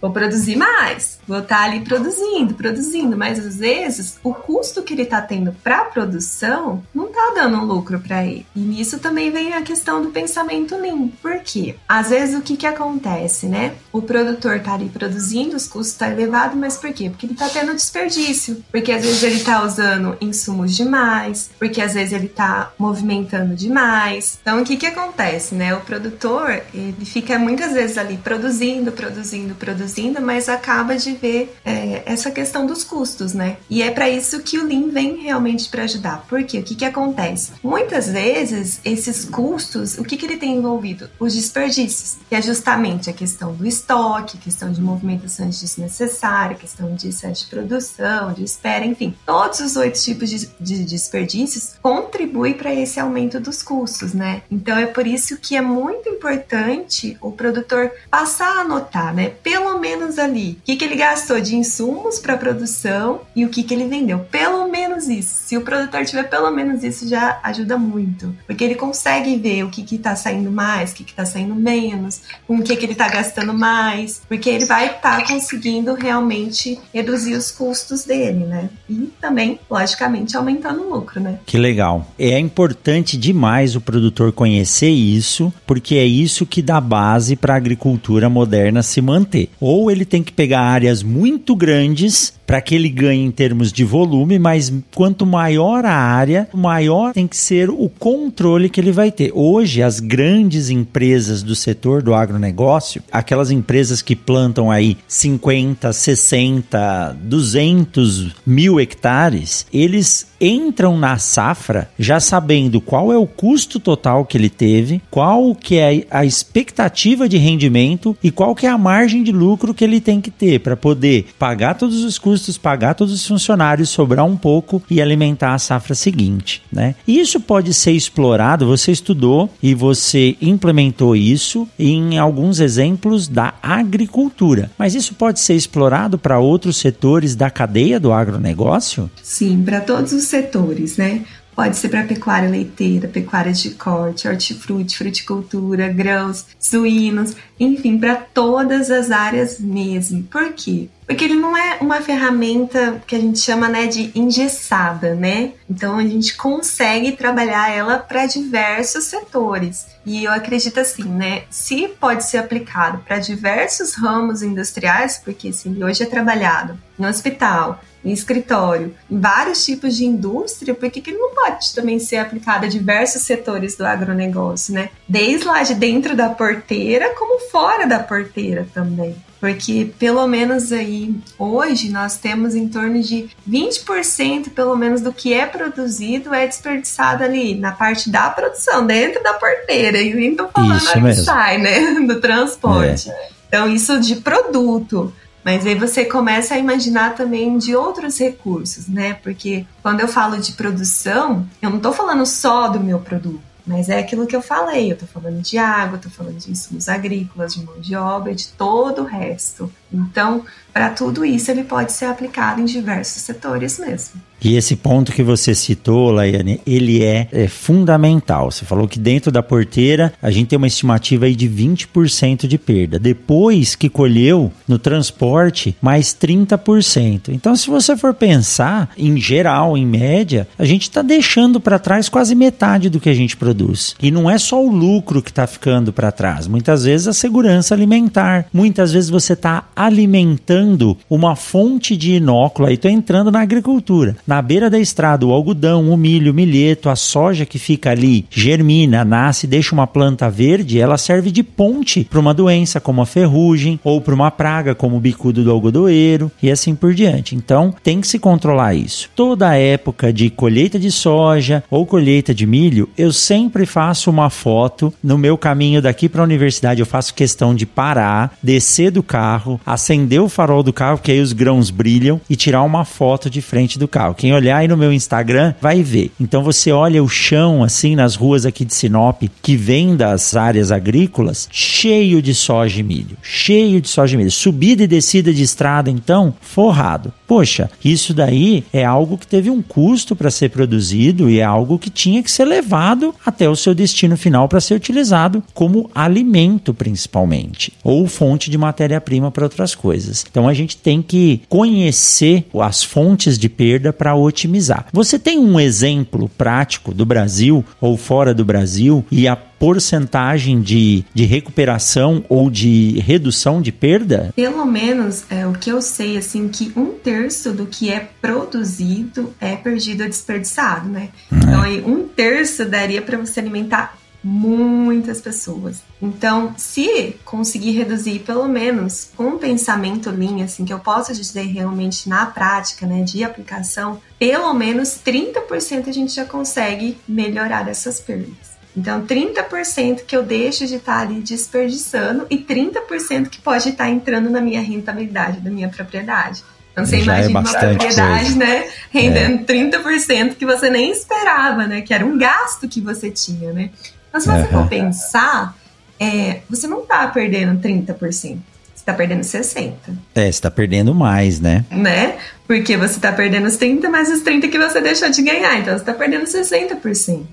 [0.00, 4.94] vou produzir mais, vou estar tá ali produzindo produzindo, mas às vezes o custo que
[4.94, 8.46] ele está tendo para produção não está dando lucro para ele.
[8.54, 11.08] E nisso também vem a questão do pensamento lean.
[11.20, 11.76] Por quê?
[11.88, 13.74] Às vezes o que que acontece, né?
[13.92, 17.10] O produtor está ali produzindo, os custos estão tá elevados, mas por quê?
[17.10, 18.62] Porque ele está tendo desperdício.
[18.70, 24.38] Porque às vezes ele está usando insumos demais, porque às vezes ele está movimentando demais.
[24.40, 25.74] Então o que que acontece, né?
[25.74, 32.02] O produtor, ele fica muitas vezes ali produzindo, produzindo, produzindo, mas acaba de ver é,
[32.06, 33.56] essa questão dos custos, né?
[33.68, 36.24] E é para isso que o Lean vem realmente para ajudar.
[36.28, 37.52] Porque o que, que acontece?
[37.62, 41.08] Muitas vezes, esses custos, o que, que ele tem envolvido?
[41.18, 47.08] Os desperdícios, que é justamente a questão do estoque, questão de movimentação desnecessária, questão de
[47.08, 49.14] excesso de produção, de espera, enfim.
[49.24, 54.42] Todos os oito tipos de, de desperdícios contribuem para esse aumento dos custos, né?
[54.50, 59.32] Então é por isso que é muito importante o produtor passar a anotar, né?
[59.42, 63.62] Pelo menos ali, o que, que ele gastou de insumos para produção e o que,
[63.62, 64.20] que ele vendeu.
[64.30, 65.42] Pelo menos isso.
[65.46, 68.34] Se o produtor tiver pelo menos isso, já ajuda muito.
[68.46, 71.54] Porque ele consegue ver o que, que tá saindo mais, o que, que tá saindo
[71.54, 74.22] menos, com o que, que ele tá gastando mais.
[74.26, 78.70] Porque ele vai estar tá conseguindo realmente reduzir os custos dele, né?
[78.88, 81.38] E também, logicamente, aumentando o lucro, né?
[81.44, 82.06] Que legal.
[82.18, 87.56] É importante demais o produtor conhecer isso, porque é isso que dá base para a
[87.56, 89.48] agricultura moderna se manter.
[89.60, 93.82] Ou ele tem que pegar áreas muito grandes para que ele ganhe em termos de
[93.82, 99.10] volume, mas quanto maior a área, maior tem que ser o controle que ele vai
[99.10, 99.30] ter.
[99.34, 107.16] Hoje, as grandes empresas do setor do agronegócio, aquelas empresas que plantam aí 50, 60,
[107.22, 114.36] 200 mil hectares, eles entram na safra já sabendo qual é o custo total que
[114.36, 118.91] ele teve, qual que é a expectativa de rendimento e qual que é a margem
[119.22, 122.94] de lucro que ele tem que ter para poder pagar todos os custos custos, pagar
[122.94, 126.94] todos os funcionários, sobrar um pouco e alimentar a safra seguinte, né?
[127.06, 133.54] E isso pode ser explorado, você estudou e você implementou isso em alguns exemplos da
[133.62, 134.70] agricultura.
[134.78, 139.10] Mas isso pode ser explorado para outros setores da cadeia do agronegócio?
[139.22, 141.22] Sim, para todos os setores, né?
[141.54, 148.90] Pode ser para pecuária leiteira, pecuária de corte, hortifruti, fruticultura, grãos, suínos, enfim, para todas
[148.90, 150.22] as áreas mesmo.
[150.24, 150.88] Por quê?
[151.06, 155.52] Porque ele não é uma ferramenta que a gente chama né, de engessada, né?
[155.68, 159.86] Então a gente consegue trabalhar ela para diversos setores.
[160.06, 161.42] E eu acredito assim, né?
[161.50, 167.06] Se pode ser aplicado para diversos ramos industriais, porque se ele hoje é trabalhado no
[167.06, 172.16] hospital, em escritório, em vários tipos de indústria, por que ele não pode também ser
[172.16, 174.90] aplicado a diversos setores do agronegócio, né?
[175.08, 179.14] Desde lá de dentro da porteira, como fora da porteira também.
[179.40, 185.34] Porque pelo menos aí hoje nós temos em torno de 20% pelo menos do que
[185.34, 189.98] é produzido é desperdiçado ali na parte da produção, dentro da porteira.
[189.98, 191.94] E nem tô falando isso que sai, né?
[192.06, 193.10] Do transporte.
[193.10, 193.28] É.
[193.48, 195.12] Então, isso de produto.
[195.44, 199.14] Mas aí você começa a imaginar também de outros recursos, né?
[199.14, 203.88] Porque quando eu falo de produção, eu não estou falando só do meu produto, mas
[203.88, 204.90] é aquilo que eu falei.
[204.90, 208.48] Eu estou falando de água, estou falando de insumos agrícolas, de mão de obra, de
[208.48, 209.72] todo o resto.
[209.92, 214.20] Então, para tudo isso, ele pode ser aplicado em diversos setores mesmo.
[214.44, 218.50] E esse ponto que você citou, Laiane, ele é, é, fundamental.
[218.50, 222.58] Você falou que dentro da porteira a gente tem uma estimativa aí de 20% de
[222.58, 222.98] perda.
[222.98, 227.28] Depois que colheu no transporte, mais 30%.
[227.28, 232.08] Então, se você for pensar, em geral, em média, a gente está deixando para trás
[232.08, 233.94] quase metade do que a gente produz.
[234.02, 236.48] E não é só o lucro que está ficando para trás.
[236.48, 238.46] Muitas vezes a segurança alimentar.
[238.52, 242.68] Muitas vezes você está alimentando uma fonte de inóculo.
[242.68, 246.88] Aí estou entrando na agricultura na beira da estrada, o algodão, o milho, o milheto,
[246.88, 252.04] a soja que fica ali germina, nasce, deixa uma planta verde, ela serve de ponte
[252.04, 256.30] para uma doença como a ferrugem ou para uma praga como o bicudo do algodoeiro
[256.42, 257.34] e assim por diante.
[257.34, 259.10] Então, tem que se controlar isso.
[259.14, 264.92] Toda época de colheita de soja ou colheita de milho, eu sempre faço uma foto
[265.02, 266.80] no meu caminho daqui para a universidade.
[266.80, 271.20] Eu faço questão de parar, descer do carro, acender o farol do carro, que aí
[271.20, 274.14] os grãos brilham e tirar uma foto de frente do carro.
[274.14, 276.10] Quem olhar aí no meu Instagram vai ver.
[276.20, 280.70] Então você olha o chão assim nas ruas aqui de Sinop que vem das áreas
[280.70, 284.30] agrícolas, cheio de soja e milho, cheio de soja e milho.
[284.30, 287.12] Subida e descida de estrada então, forrado.
[287.26, 291.78] Poxa, isso daí é algo que teve um custo para ser produzido e é algo
[291.78, 296.74] que tinha que ser levado até o seu destino final para ser utilizado como alimento
[296.74, 300.24] principalmente ou fonte de matéria-prima para outras coisas.
[300.28, 304.86] Então a gente tem que conhecer as fontes de perda para otimizar.
[304.92, 311.04] Você tem um exemplo prático do Brasil ou fora do Brasil e a porcentagem de,
[311.14, 314.32] de recuperação ou de redução de perda?
[314.34, 319.32] Pelo menos é o que eu sei, assim, que um terço do que é produzido
[319.40, 321.10] é perdido ou desperdiçado, né?
[321.30, 321.38] Hum.
[321.38, 325.82] Então, aí, um terço daria para você alimentar muitas pessoas.
[326.00, 332.08] Então, se conseguir reduzir pelo menos um pensamento linha, assim, que eu posso dizer realmente
[332.08, 338.52] na prática, né, de aplicação, pelo menos 30% a gente já consegue melhorar essas perdas.
[338.76, 344.30] Então, 30% que eu deixo de estar ali desperdiçando e 30% que pode estar entrando
[344.30, 346.42] na minha rentabilidade da minha propriedade.
[346.72, 348.38] Então você Já é imagina é uma propriedade, coisa.
[348.38, 348.70] né?
[348.90, 349.44] Rendendo é.
[349.44, 351.82] 30% que você nem esperava, né?
[351.82, 353.68] Que era um gasto que você tinha, né?
[354.12, 355.56] Mas se você for pensar,
[355.98, 357.96] é, você não está perdendo 30%.
[358.12, 358.36] Você
[358.74, 359.72] está perdendo 60%.
[360.14, 361.64] É, você está perdendo mais, né?
[361.70, 362.16] Né?
[362.46, 365.58] Porque você está perdendo os 30, mais os 30 que você deixou de ganhar.
[365.60, 367.24] Então você está perdendo 60%.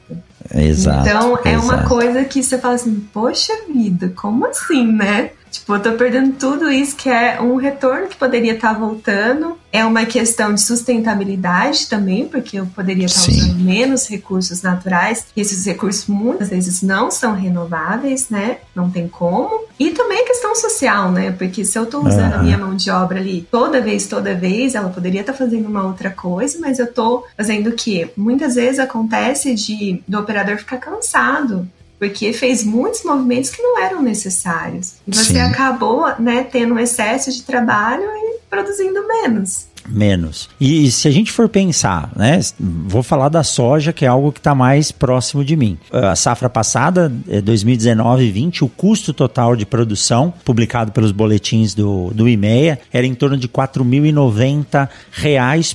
[0.55, 1.01] Exato.
[1.01, 1.65] Então é exato.
[1.65, 5.31] uma coisa que você fala assim, poxa vida, como assim, né?
[5.51, 9.57] Tipo, eu tô perdendo tudo isso que é um retorno que poderia estar tá voltando
[9.71, 13.31] é uma questão de sustentabilidade também, porque eu poderia estar Sim.
[13.31, 18.57] usando menos recursos naturais, e esses recursos muitas vezes não são renováveis, né?
[18.75, 19.65] Não tem como.
[19.79, 21.31] E também a questão social, né?
[21.31, 22.39] Porque se eu estou usando uhum.
[22.39, 25.67] a minha mão de obra ali toda vez, toda vez, ela poderia estar tá fazendo
[25.67, 28.09] uma outra coisa, mas eu estou fazendo o quê?
[28.17, 31.67] Muitas vezes acontece de do operador ficar cansado
[31.99, 34.93] porque fez muitos movimentos que não eram necessários.
[35.05, 35.41] E você Sim.
[35.41, 39.67] acabou, né, tendo um excesso de trabalho e produzindo menos.
[39.89, 40.49] Menos.
[40.59, 42.39] E, se a gente for pensar, né?
[42.59, 45.77] Vou falar da soja, que é algo que está mais próximo de mim.
[45.91, 47.11] A safra passada,
[47.43, 53.05] 2019 e 20, o custo total de produção, publicado pelos boletins do, do IMEA, era
[53.05, 54.89] em torno de R$ 4.090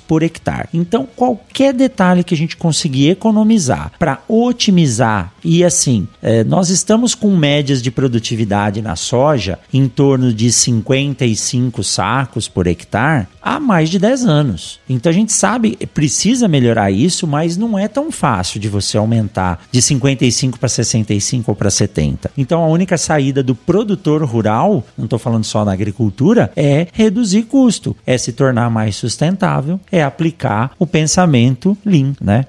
[0.06, 0.68] por hectare.
[0.72, 7.14] Então, qualquer detalhe que a gente conseguir economizar para otimizar e assim, é, nós estamos
[7.14, 13.90] com médias de produtividade na soja em torno de 55 sacos por hectare há mais
[13.90, 14.80] de 10 anos.
[14.86, 19.64] Então a gente sabe, precisa melhorar isso, mas não é tão fácil de você aumentar
[19.72, 22.30] de 55 para 65 ou para 70.
[22.36, 27.44] Então a única saída do produtor rural, não estou falando só na agricultura, é reduzir
[27.44, 32.44] custo, é se tornar mais sustentável, é aplicar o pensamento lean, né?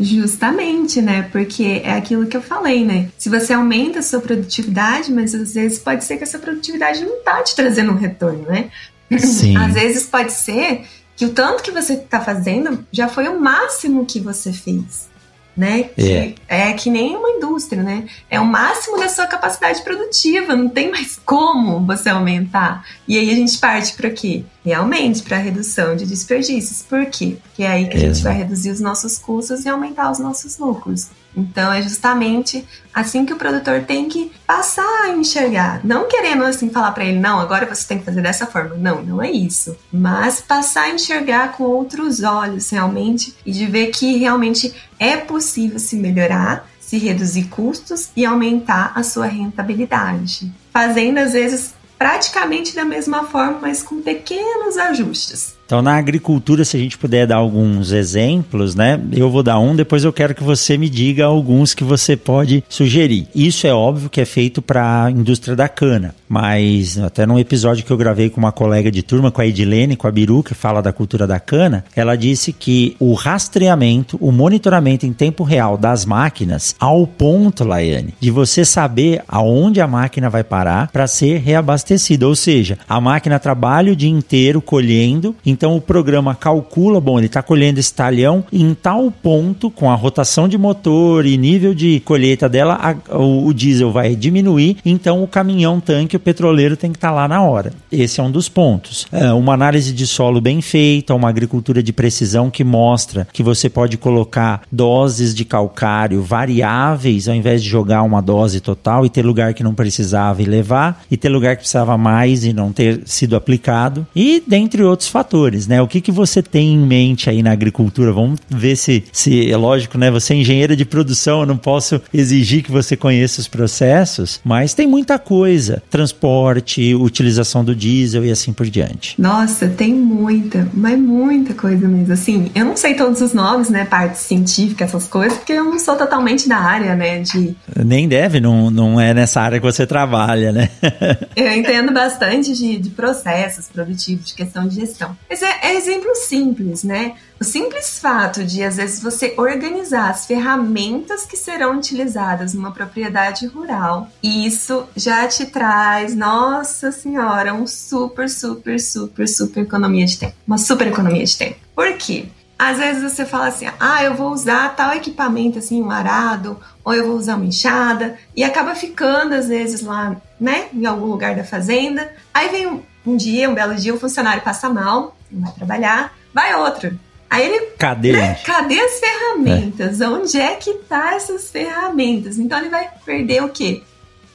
[0.00, 1.28] Justamente, né?
[1.32, 3.08] Porque é aquilo que eu falei, né?
[3.18, 7.24] Se você aumenta a sua produtividade, mas às vezes pode ser que essa produtividade não
[7.24, 8.70] tá te trazendo um retorno, né?
[9.18, 9.56] Sim.
[9.56, 10.84] Às vezes pode ser
[11.20, 15.10] que o tanto que você está fazendo já foi o máximo que você fez
[15.54, 15.82] né?
[15.82, 16.70] Que é.
[16.70, 18.06] é que nem uma indústria, né?
[18.30, 22.86] É o máximo da sua capacidade produtiva, não tem mais como você aumentar.
[23.06, 24.44] E aí a gente parte para quê?
[24.64, 26.82] Realmente para redução de desperdícios.
[26.82, 27.38] Por quê?
[27.42, 30.58] Porque é aí que a gente vai reduzir os nossos custos e aumentar os nossos
[30.58, 31.08] lucros.
[31.36, 36.68] Então é justamente assim que o produtor tem que passar a enxergar, não querendo assim
[36.70, 38.74] falar para ele, não, agora você tem que fazer dessa forma.
[38.76, 39.76] Não, não é isso.
[39.92, 45.78] Mas passar a enxergar com outros olhos realmente e de ver que realmente é possível
[45.78, 50.52] se melhorar, se reduzir custos e aumentar a sua rentabilidade.
[50.72, 55.54] Fazendo às vezes praticamente da mesma forma, mas com pequenos ajustes.
[55.70, 59.00] Então, na agricultura, se a gente puder dar alguns exemplos, né?
[59.12, 62.64] Eu vou dar um, depois eu quero que você me diga alguns que você pode
[62.68, 63.28] sugerir.
[63.32, 67.84] Isso é óbvio que é feito para a indústria da cana, mas até num episódio
[67.84, 70.54] que eu gravei com uma colega de turma, com a Edilene, com a Biru, que
[70.54, 75.78] fala da cultura da cana, ela disse que o rastreamento, o monitoramento em tempo real
[75.78, 81.38] das máquinas, ao ponto, Laiane, de você saber aonde a máquina vai parar para ser
[81.38, 82.26] reabastecida.
[82.26, 87.26] Ou seja, a máquina trabalha o dia inteiro colhendo, então o programa calcula, bom, ele
[87.26, 92.00] está colhendo esse talhão em tal ponto, com a rotação de motor e nível de
[92.00, 96.90] colheita dela, a, o, o, diesel vai diminuir, então o caminhão tanque, o petroleiro tem
[96.90, 97.74] que estar tá lá na hora.
[97.92, 99.06] Esse é um dos pontos.
[99.12, 103.68] É, uma análise de solo bem feita, uma agricultura de precisão que mostra que você
[103.68, 109.26] pode colocar doses de calcário variáveis ao invés de jogar uma dose total e ter
[109.26, 113.02] lugar que não precisava e levar, e ter lugar que precisava mais e não ter
[113.04, 115.80] sido aplicado, e dentre outros fatores né?
[115.80, 118.12] O que, que você tem em mente aí na agricultura?
[118.12, 120.10] Vamos ver se, se é lógico, né?
[120.10, 124.74] Você é engenheira de produção, eu não posso exigir que você conheça os processos, mas
[124.74, 129.20] tem muita coisa: transporte, utilização do diesel e assim por diante.
[129.20, 132.12] Nossa, tem muita, mas muita coisa mesmo.
[132.12, 133.84] Assim, eu não sei todos os nomes, né?
[133.84, 137.20] Parte científica, essas coisas, porque eu não sou totalmente da área, né?
[137.20, 137.54] De...
[137.84, 140.70] Nem deve, não, não é nessa área que você trabalha, né?
[141.36, 145.16] eu entendo bastante de, de processos produtivos, de questão de gestão.
[145.28, 147.14] Mas é, é exemplo simples, né?
[147.40, 153.46] O simples fato de, às vezes, você organizar as ferramentas que serão utilizadas numa propriedade
[153.46, 160.34] rural, isso já te traz, nossa senhora, um super, super, super, super economia de tempo.
[160.46, 161.56] Uma super economia de tempo.
[161.74, 162.26] Por quê?
[162.58, 166.92] Às vezes você fala assim, ah, eu vou usar tal equipamento, assim, um arado, ou
[166.92, 171.34] eu vou usar uma enxada, e acaba ficando, às vezes, lá, né, em algum lugar
[171.34, 172.12] da fazenda.
[172.34, 176.16] Aí vem um, um dia, um belo dia, o funcionário passa mal, não vai trabalhar,
[176.32, 176.98] vai outro.
[177.28, 177.66] Aí ele.
[177.78, 178.12] Cadê?
[178.12, 180.00] Né, cadê as ferramentas?
[180.00, 180.08] É.
[180.08, 182.38] Onde é que tá essas ferramentas?
[182.38, 183.82] Então ele vai perder o quê?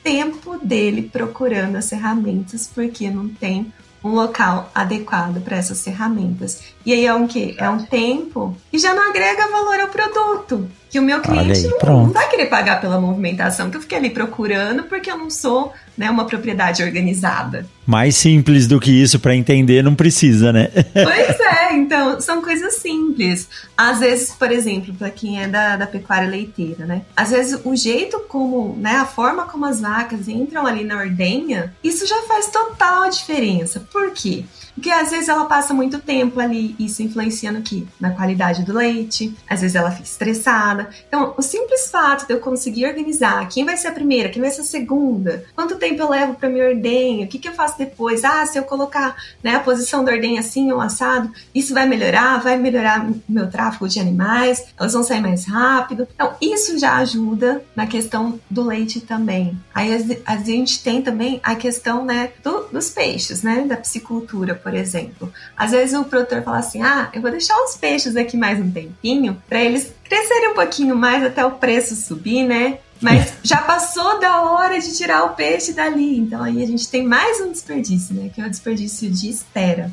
[0.01, 3.73] Tempo dele procurando as ferramentas, porque não tem
[4.05, 6.61] um local adequado para essas ferramentas.
[6.85, 7.55] E aí é um quê?
[7.57, 10.69] É um tempo que já não agrega valor ao produto.
[10.91, 13.97] Que o meu cliente aí, não, não, vai querer pagar pela movimentação que eu fiquei
[13.97, 17.65] ali procurando porque eu não sou né, uma propriedade organizada.
[17.85, 20.69] Mais simples do que isso para entender não precisa, né?
[20.93, 23.47] pois é, então são coisas simples.
[23.77, 27.03] Às vezes, por exemplo, para quem é da, da pecuária leiteira, né?
[27.15, 31.73] Às vezes o jeito como, né, a forma como as vacas entram ali na ordenha,
[31.83, 33.79] isso já faz total diferença.
[33.91, 34.45] Por quê?
[34.75, 37.87] Porque às vezes ela passa muito tempo ali, isso influencia no que?
[37.99, 40.89] Na qualidade do leite, às vezes ela fica estressada.
[41.07, 44.51] Então, o simples fato de eu conseguir organizar quem vai ser a primeira, quem vai
[44.51, 47.77] ser a segunda, quanto tempo eu levo para minha ordenha, o que, que eu faço
[47.77, 48.23] depois?
[48.23, 52.41] Ah, se eu colocar né, a posição da ordenha assim ou assado, isso vai melhorar,
[52.41, 56.07] vai melhorar meu tráfego de animais, elas vão sair mais rápido.
[56.13, 59.57] Então, isso já ajuda na questão do leite também.
[59.73, 63.61] Aí a gente tem também a questão né, do, dos peixes, né?
[63.61, 65.31] Da piscicultura, por exemplo.
[65.55, 68.71] Às vezes o produtor fala assim: ah, eu vou deixar os peixes aqui mais um
[68.71, 72.79] tempinho para eles crescerem um pouquinho mais até o preço subir, né?
[72.99, 76.17] Mas já passou da hora de tirar o peixe dali.
[76.17, 78.31] Então aí a gente tem mais um desperdício, né?
[78.33, 79.91] Que é o desperdício de espera.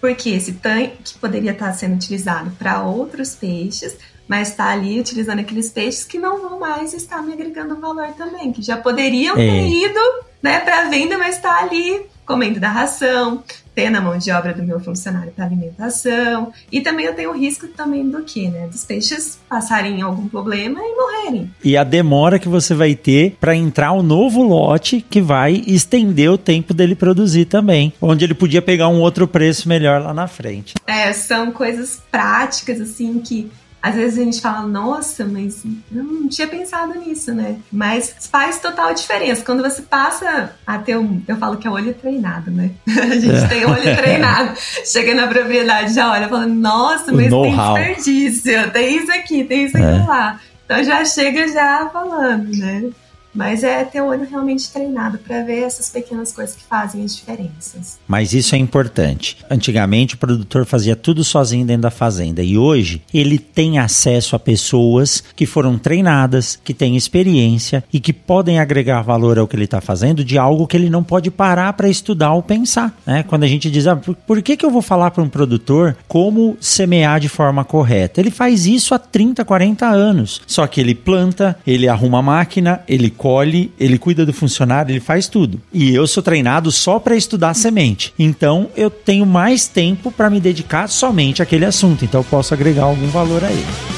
[0.00, 3.94] Porque esse tanque poderia estar sendo utilizado para outros peixes,
[4.26, 8.52] mas está ali utilizando aqueles peixes que não vão mais estar me agregando valor também,
[8.52, 9.36] que já poderiam é.
[9.36, 10.00] ter ido
[10.42, 13.42] né, para venda, mas está ali comendo da ração,
[13.74, 16.52] tendo a mão de obra do meu funcionário para alimentação.
[16.70, 18.66] E também eu tenho o risco também do que, né?
[18.68, 21.50] Dos peixes passarem algum problema e morrerem.
[21.62, 26.30] E a demora que você vai ter para entrar um novo lote que vai estender
[26.30, 30.26] o tempo dele produzir também, onde ele podia pegar um outro preço melhor lá na
[30.26, 30.74] frente.
[30.86, 33.50] É, são coisas práticas assim que
[33.84, 35.62] às vezes a gente fala, nossa, mas
[35.94, 37.58] eu não tinha pensado nisso, né?
[37.70, 39.44] Mas faz total diferença.
[39.44, 41.20] Quando você passa a ter um.
[41.28, 42.70] Eu falo que é olho treinado, né?
[42.88, 43.46] a gente é.
[43.46, 44.54] tem olho treinado.
[44.86, 49.76] Chega na propriedade, já olha falando, nossa, mas tem desperdício, tem isso aqui, tem isso
[49.76, 50.06] aqui é.
[50.08, 50.40] lá.
[50.64, 52.90] Então já chega já falando, né?
[53.34, 57.16] Mas é ter o olho realmente treinado para ver essas pequenas coisas que fazem as
[57.16, 57.98] diferenças.
[58.06, 59.38] Mas isso é importante.
[59.50, 64.38] Antigamente o produtor fazia tudo sozinho dentro da fazenda e hoje ele tem acesso a
[64.38, 69.64] pessoas que foram treinadas, que têm experiência e que podem agregar valor ao que ele
[69.64, 72.96] está fazendo de algo que ele não pode parar para estudar ou pensar.
[73.06, 73.22] Né?
[73.24, 76.56] Quando a gente diz, ah, por, que, que eu vou falar para um produtor como
[76.60, 78.20] semear de forma correta?
[78.20, 80.42] Ele faz isso há 30, 40 anos.
[80.46, 85.00] Só que ele planta, ele arruma a máquina, ele colhe, ele cuida do funcionário, ele
[85.00, 85.58] faz tudo.
[85.72, 88.12] E eu sou treinado só para estudar semente.
[88.18, 92.04] Então eu tenho mais tempo para me dedicar somente àquele assunto.
[92.04, 93.93] Então eu posso agregar algum valor a ele.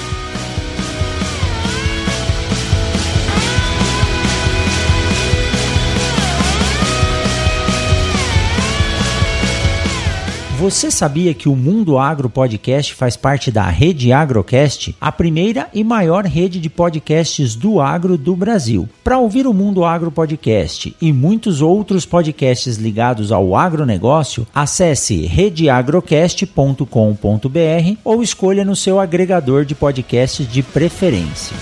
[10.59, 15.85] Você sabia que o Mundo Agro Podcast faz parte da Rede Agrocast, a primeira e
[15.85, 18.89] maior rede de podcasts do agro do Brasil?
[19.05, 27.99] Para ouvir o Mundo Agro Podcast e muitos outros podcasts ligados ao agronegócio, acesse redeagrocast.com.br
[28.03, 31.55] ou escolha no seu agregador de podcasts de preferência.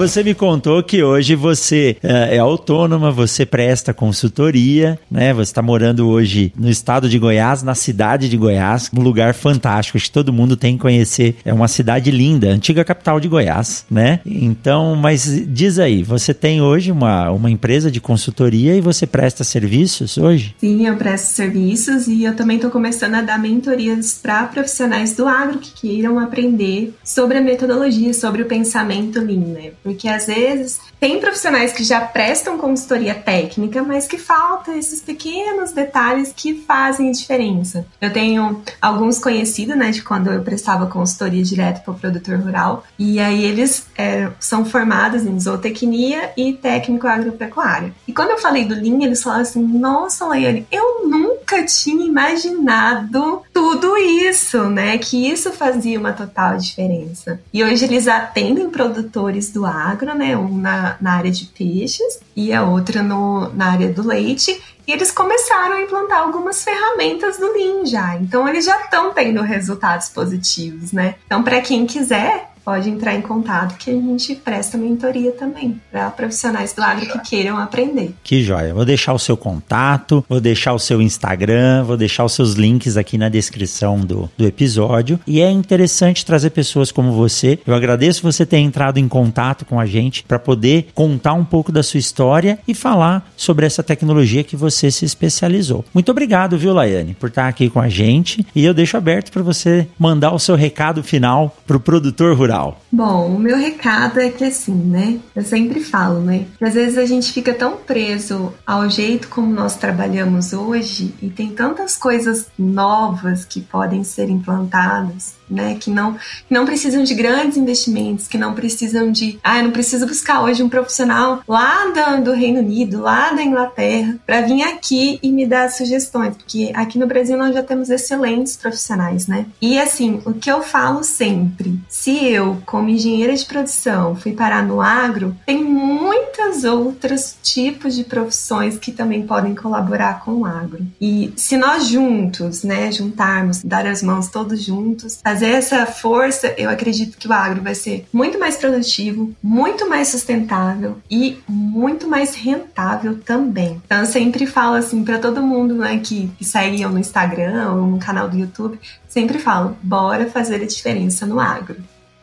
[0.00, 5.34] Você me contou que hoje você é, é autônoma, você presta consultoria, né?
[5.34, 9.98] Você está morando hoje no estado de Goiás, na cidade de Goiás, um lugar fantástico,
[9.98, 11.36] que todo mundo tem que conhecer.
[11.44, 14.20] É uma cidade linda, antiga capital de Goiás, né?
[14.24, 19.44] Então, mas diz aí, você tem hoje uma, uma empresa de consultoria e você presta
[19.44, 20.54] serviços hoje?
[20.58, 25.28] Sim, eu presto serviços e eu também estou começando a dar mentorias para profissionais do
[25.28, 29.72] agro que queiram aprender sobre a metodologia, sobre o pensamento Lean, né?
[29.90, 35.72] Porque às vezes tem profissionais que já prestam consultoria técnica, mas que falta esses pequenos
[35.72, 37.84] detalhes que fazem diferença.
[38.00, 42.84] Eu tenho alguns conhecidos, né, de quando eu prestava consultoria direto para o produtor rural,
[42.96, 47.92] e aí eles é, são formados em zootecnia e técnico agropecuário.
[48.06, 53.42] E quando eu falei do Lean, eles falaram assim: Nossa, Laiane, eu nunca tinha imaginado
[53.60, 54.96] tudo isso, né?
[54.96, 57.38] Que isso fazia uma total diferença.
[57.52, 60.34] E hoje eles atendem produtores do agro, né?
[60.34, 64.58] Um na, na área de peixes e a outra no, na área do leite.
[64.86, 68.16] E eles começaram a implantar algumas ferramentas do Lean já.
[68.16, 71.16] Então eles já estão tendo resultados positivos, né?
[71.26, 76.08] Então, para quem quiser, pode entrar em contato que a gente presta mentoria também para
[76.10, 78.14] profissionais do agro que queiram aprender.
[78.22, 78.72] Que joia.
[78.72, 82.96] Vou deixar o seu contato, vou deixar o seu Instagram, vou deixar os seus links
[82.96, 85.18] aqui na descrição do, do episódio.
[85.26, 87.58] E é interessante trazer pessoas como você.
[87.66, 91.72] Eu agradeço você ter entrado em contato com a gente para poder contar um pouco
[91.72, 95.84] da sua história e falar sobre essa tecnologia que você se especializou.
[95.92, 98.46] Muito obrigado, viu, Laiane, por estar aqui com a gente.
[98.54, 102.59] E eu deixo aberto para você mandar o seu recado final para o produtor rural
[102.60, 102.80] rural?
[102.92, 105.18] Bom, o meu recado é que assim, né?
[105.34, 106.46] Eu sempre falo, né?
[106.58, 111.30] Que às vezes a gente fica tão preso ao jeito como nós trabalhamos hoje e
[111.30, 115.76] tem tantas coisas novas que podem ser implantadas né?
[115.78, 119.38] Que não, que não precisam de grandes investimentos, que não precisam de.
[119.42, 123.42] Ah, eu não preciso buscar hoje um profissional lá do, do Reino Unido, lá da
[123.42, 127.90] Inglaterra, para vir aqui e me dar sugestões, porque aqui no Brasil nós já temos
[127.90, 129.46] excelentes profissionais, né?
[129.60, 134.64] E assim, o que eu falo sempre, se eu como engenheira de produção, fui parar
[134.64, 140.86] no agro, tem muitas outros tipos de profissões que também podem colaborar com o agro.
[141.00, 146.68] E se nós juntos, né, juntarmos, dar as mãos todos juntos, fazer essa força, eu
[146.68, 152.34] acredito que o agro vai ser muito mais produtivo, muito mais sustentável e muito mais
[152.34, 153.80] rentável também.
[153.84, 157.72] Então eu sempre falo assim para todo mundo, né, que, que segue eu no Instagram
[157.72, 158.78] ou no canal do YouTube,
[159.08, 161.76] sempre falo, bora fazer a diferença no agro.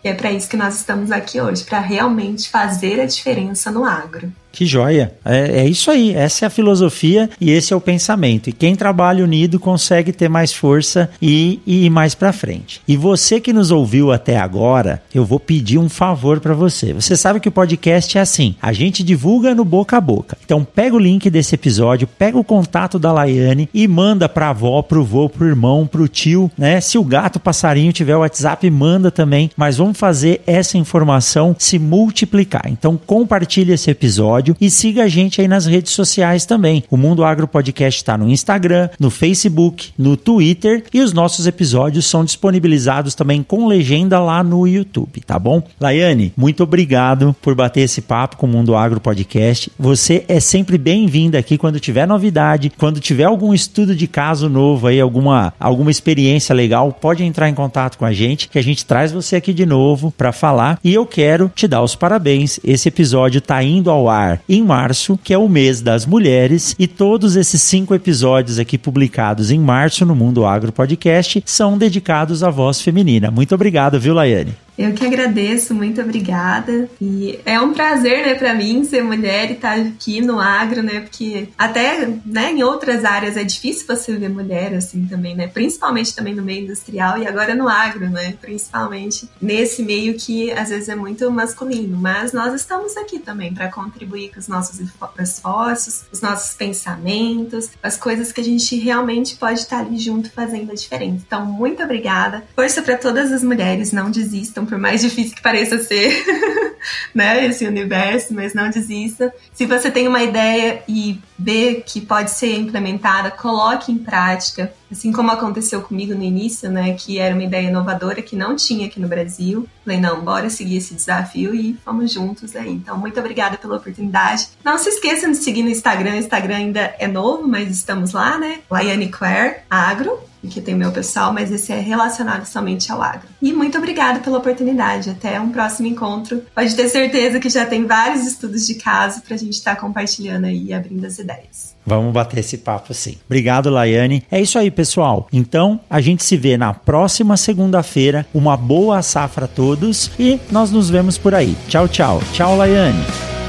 [0.03, 3.83] E é para isso que nós estamos aqui hoje, para realmente fazer a diferença no
[3.83, 4.31] agro.
[4.57, 5.13] Que joia!
[5.23, 8.49] É, é, isso aí, essa é a filosofia e esse é o pensamento.
[8.49, 12.81] E quem trabalha unido consegue ter mais força e, e ir mais para frente.
[12.87, 16.91] E você que nos ouviu até agora, eu vou pedir um favor para você.
[16.91, 20.35] Você sabe que o podcast é assim: a gente divulga no boca a boca.
[20.43, 24.81] Então pega o link desse episódio, pega o contato da Laiane e manda pra avó,
[24.81, 26.81] pro vô, pro irmão, pro tio, né?
[26.81, 29.51] Se o gato passarinho tiver o WhatsApp, manda também.
[29.55, 32.63] Mas vamos fazer essa informação se multiplicar.
[32.65, 36.83] Então compartilhe esse episódio episódio e siga a gente aí nas redes sociais também.
[36.89, 42.05] O Mundo Agro Podcast está no Instagram, no Facebook, no Twitter e os nossos episódios
[42.05, 45.61] são disponibilizados também com legenda lá no YouTube, tá bom?
[45.79, 49.71] Laiane, muito obrigado por bater esse papo com o Mundo Agro Podcast.
[49.77, 54.87] Você é sempre bem-vinda aqui quando tiver novidade, quando tiver algum estudo de caso novo
[54.87, 58.85] aí, alguma, alguma experiência legal, pode entrar em contato com a gente, que a gente
[58.85, 60.79] traz você aqui de novo para falar.
[60.83, 62.59] E eu quero te dar os parabéns.
[62.63, 66.87] Esse episódio está indo ao ar em março, que é o mês das mulheres, e
[66.87, 72.49] todos esses cinco episódios aqui publicados em março no Mundo Agro Podcast são dedicados à
[72.49, 73.31] voz feminina.
[73.31, 74.66] Muito obrigado, viu, Laiane?
[74.77, 76.87] Eu que agradeço, muito obrigada.
[77.01, 80.83] E é um prazer, né, para mim ser mulher e estar tá aqui no agro,
[80.83, 80.99] né?
[80.99, 85.47] Porque até, né, em outras áreas é difícil você ver mulher assim também, né?
[85.47, 88.35] Principalmente também no meio industrial e agora no agro, né?
[88.39, 93.69] Principalmente nesse meio que às vezes é muito masculino, mas nós estamos aqui também para
[93.69, 94.79] contribuir com os nossos
[95.19, 100.71] esforços, os nossos pensamentos, as coisas que a gente realmente pode estar ali junto fazendo
[100.71, 101.23] a diferença.
[101.25, 102.43] Então, muito obrigada.
[102.55, 106.23] Força para todas as mulheres, não desistam por mais difícil que pareça ser,
[107.13, 109.33] né, esse universo, mas não desista.
[109.53, 115.11] Se você tem uma ideia e vê que pode ser implementada, coloque em prática, assim
[115.11, 118.99] como aconteceu comigo no início, né, que era uma ideia inovadora que não tinha aqui
[118.99, 119.67] no Brasil.
[119.83, 122.71] Falei, não, bora seguir esse desafio e vamos juntos aí.
[122.71, 124.49] Então, muito obrigada pela oportunidade.
[124.63, 128.37] Não se esqueçam de seguir no Instagram, o Instagram ainda é novo, mas estamos lá,
[128.37, 128.59] né?
[128.69, 133.27] Laiane Claire Agro, que tem meu pessoal, mas esse é relacionado somente ao agro.
[133.41, 135.09] E muito obrigada pela oportunidade.
[135.09, 136.43] Até um próximo encontro.
[136.53, 139.81] Pode ter certeza que já tem vários estudos de caso para a gente estar tá
[139.81, 141.75] compartilhando aí e abrindo as ideias.
[141.85, 143.17] Vamos bater esse papo sim.
[143.25, 144.23] Obrigado, Laiane.
[144.29, 145.27] É isso aí, pessoal.
[145.31, 148.25] Então, a gente se vê na próxima segunda-feira.
[148.33, 151.55] Uma boa safra a todos e nós nos vemos por aí.
[151.69, 152.21] Tchau, tchau.
[152.33, 153.03] Tchau, Laiane.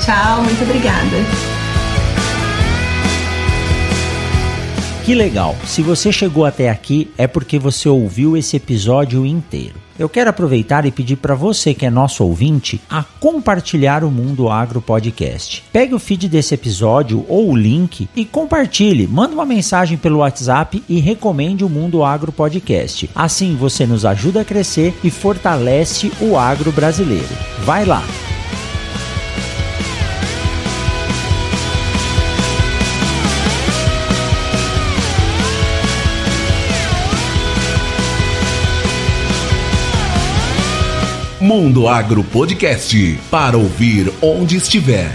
[0.04, 1.57] Tchau, muito obrigada.
[5.08, 5.56] Que legal!
[5.64, 9.76] Se você chegou até aqui é porque você ouviu esse episódio inteiro.
[9.98, 14.50] Eu quero aproveitar e pedir para você que é nosso ouvinte a compartilhar o Mundo
[14.50, 15.64] Agro Podcast.
[15.72, 19.06] Pegue o feed desse episódio ou o link e compartilhe.
[19.06, 23.08] Manda uma mensagem pelo WhatsApp e recomende o Mundo Agro Podcast.
[23.14, 27.34] Assim você nos ajuda a crescer e fortalece o agro brasileiro.
[27.64, 28.04] Vai lá!
[41.48, 45.10] Mundo Agro Podcast para ouvir onde estiver.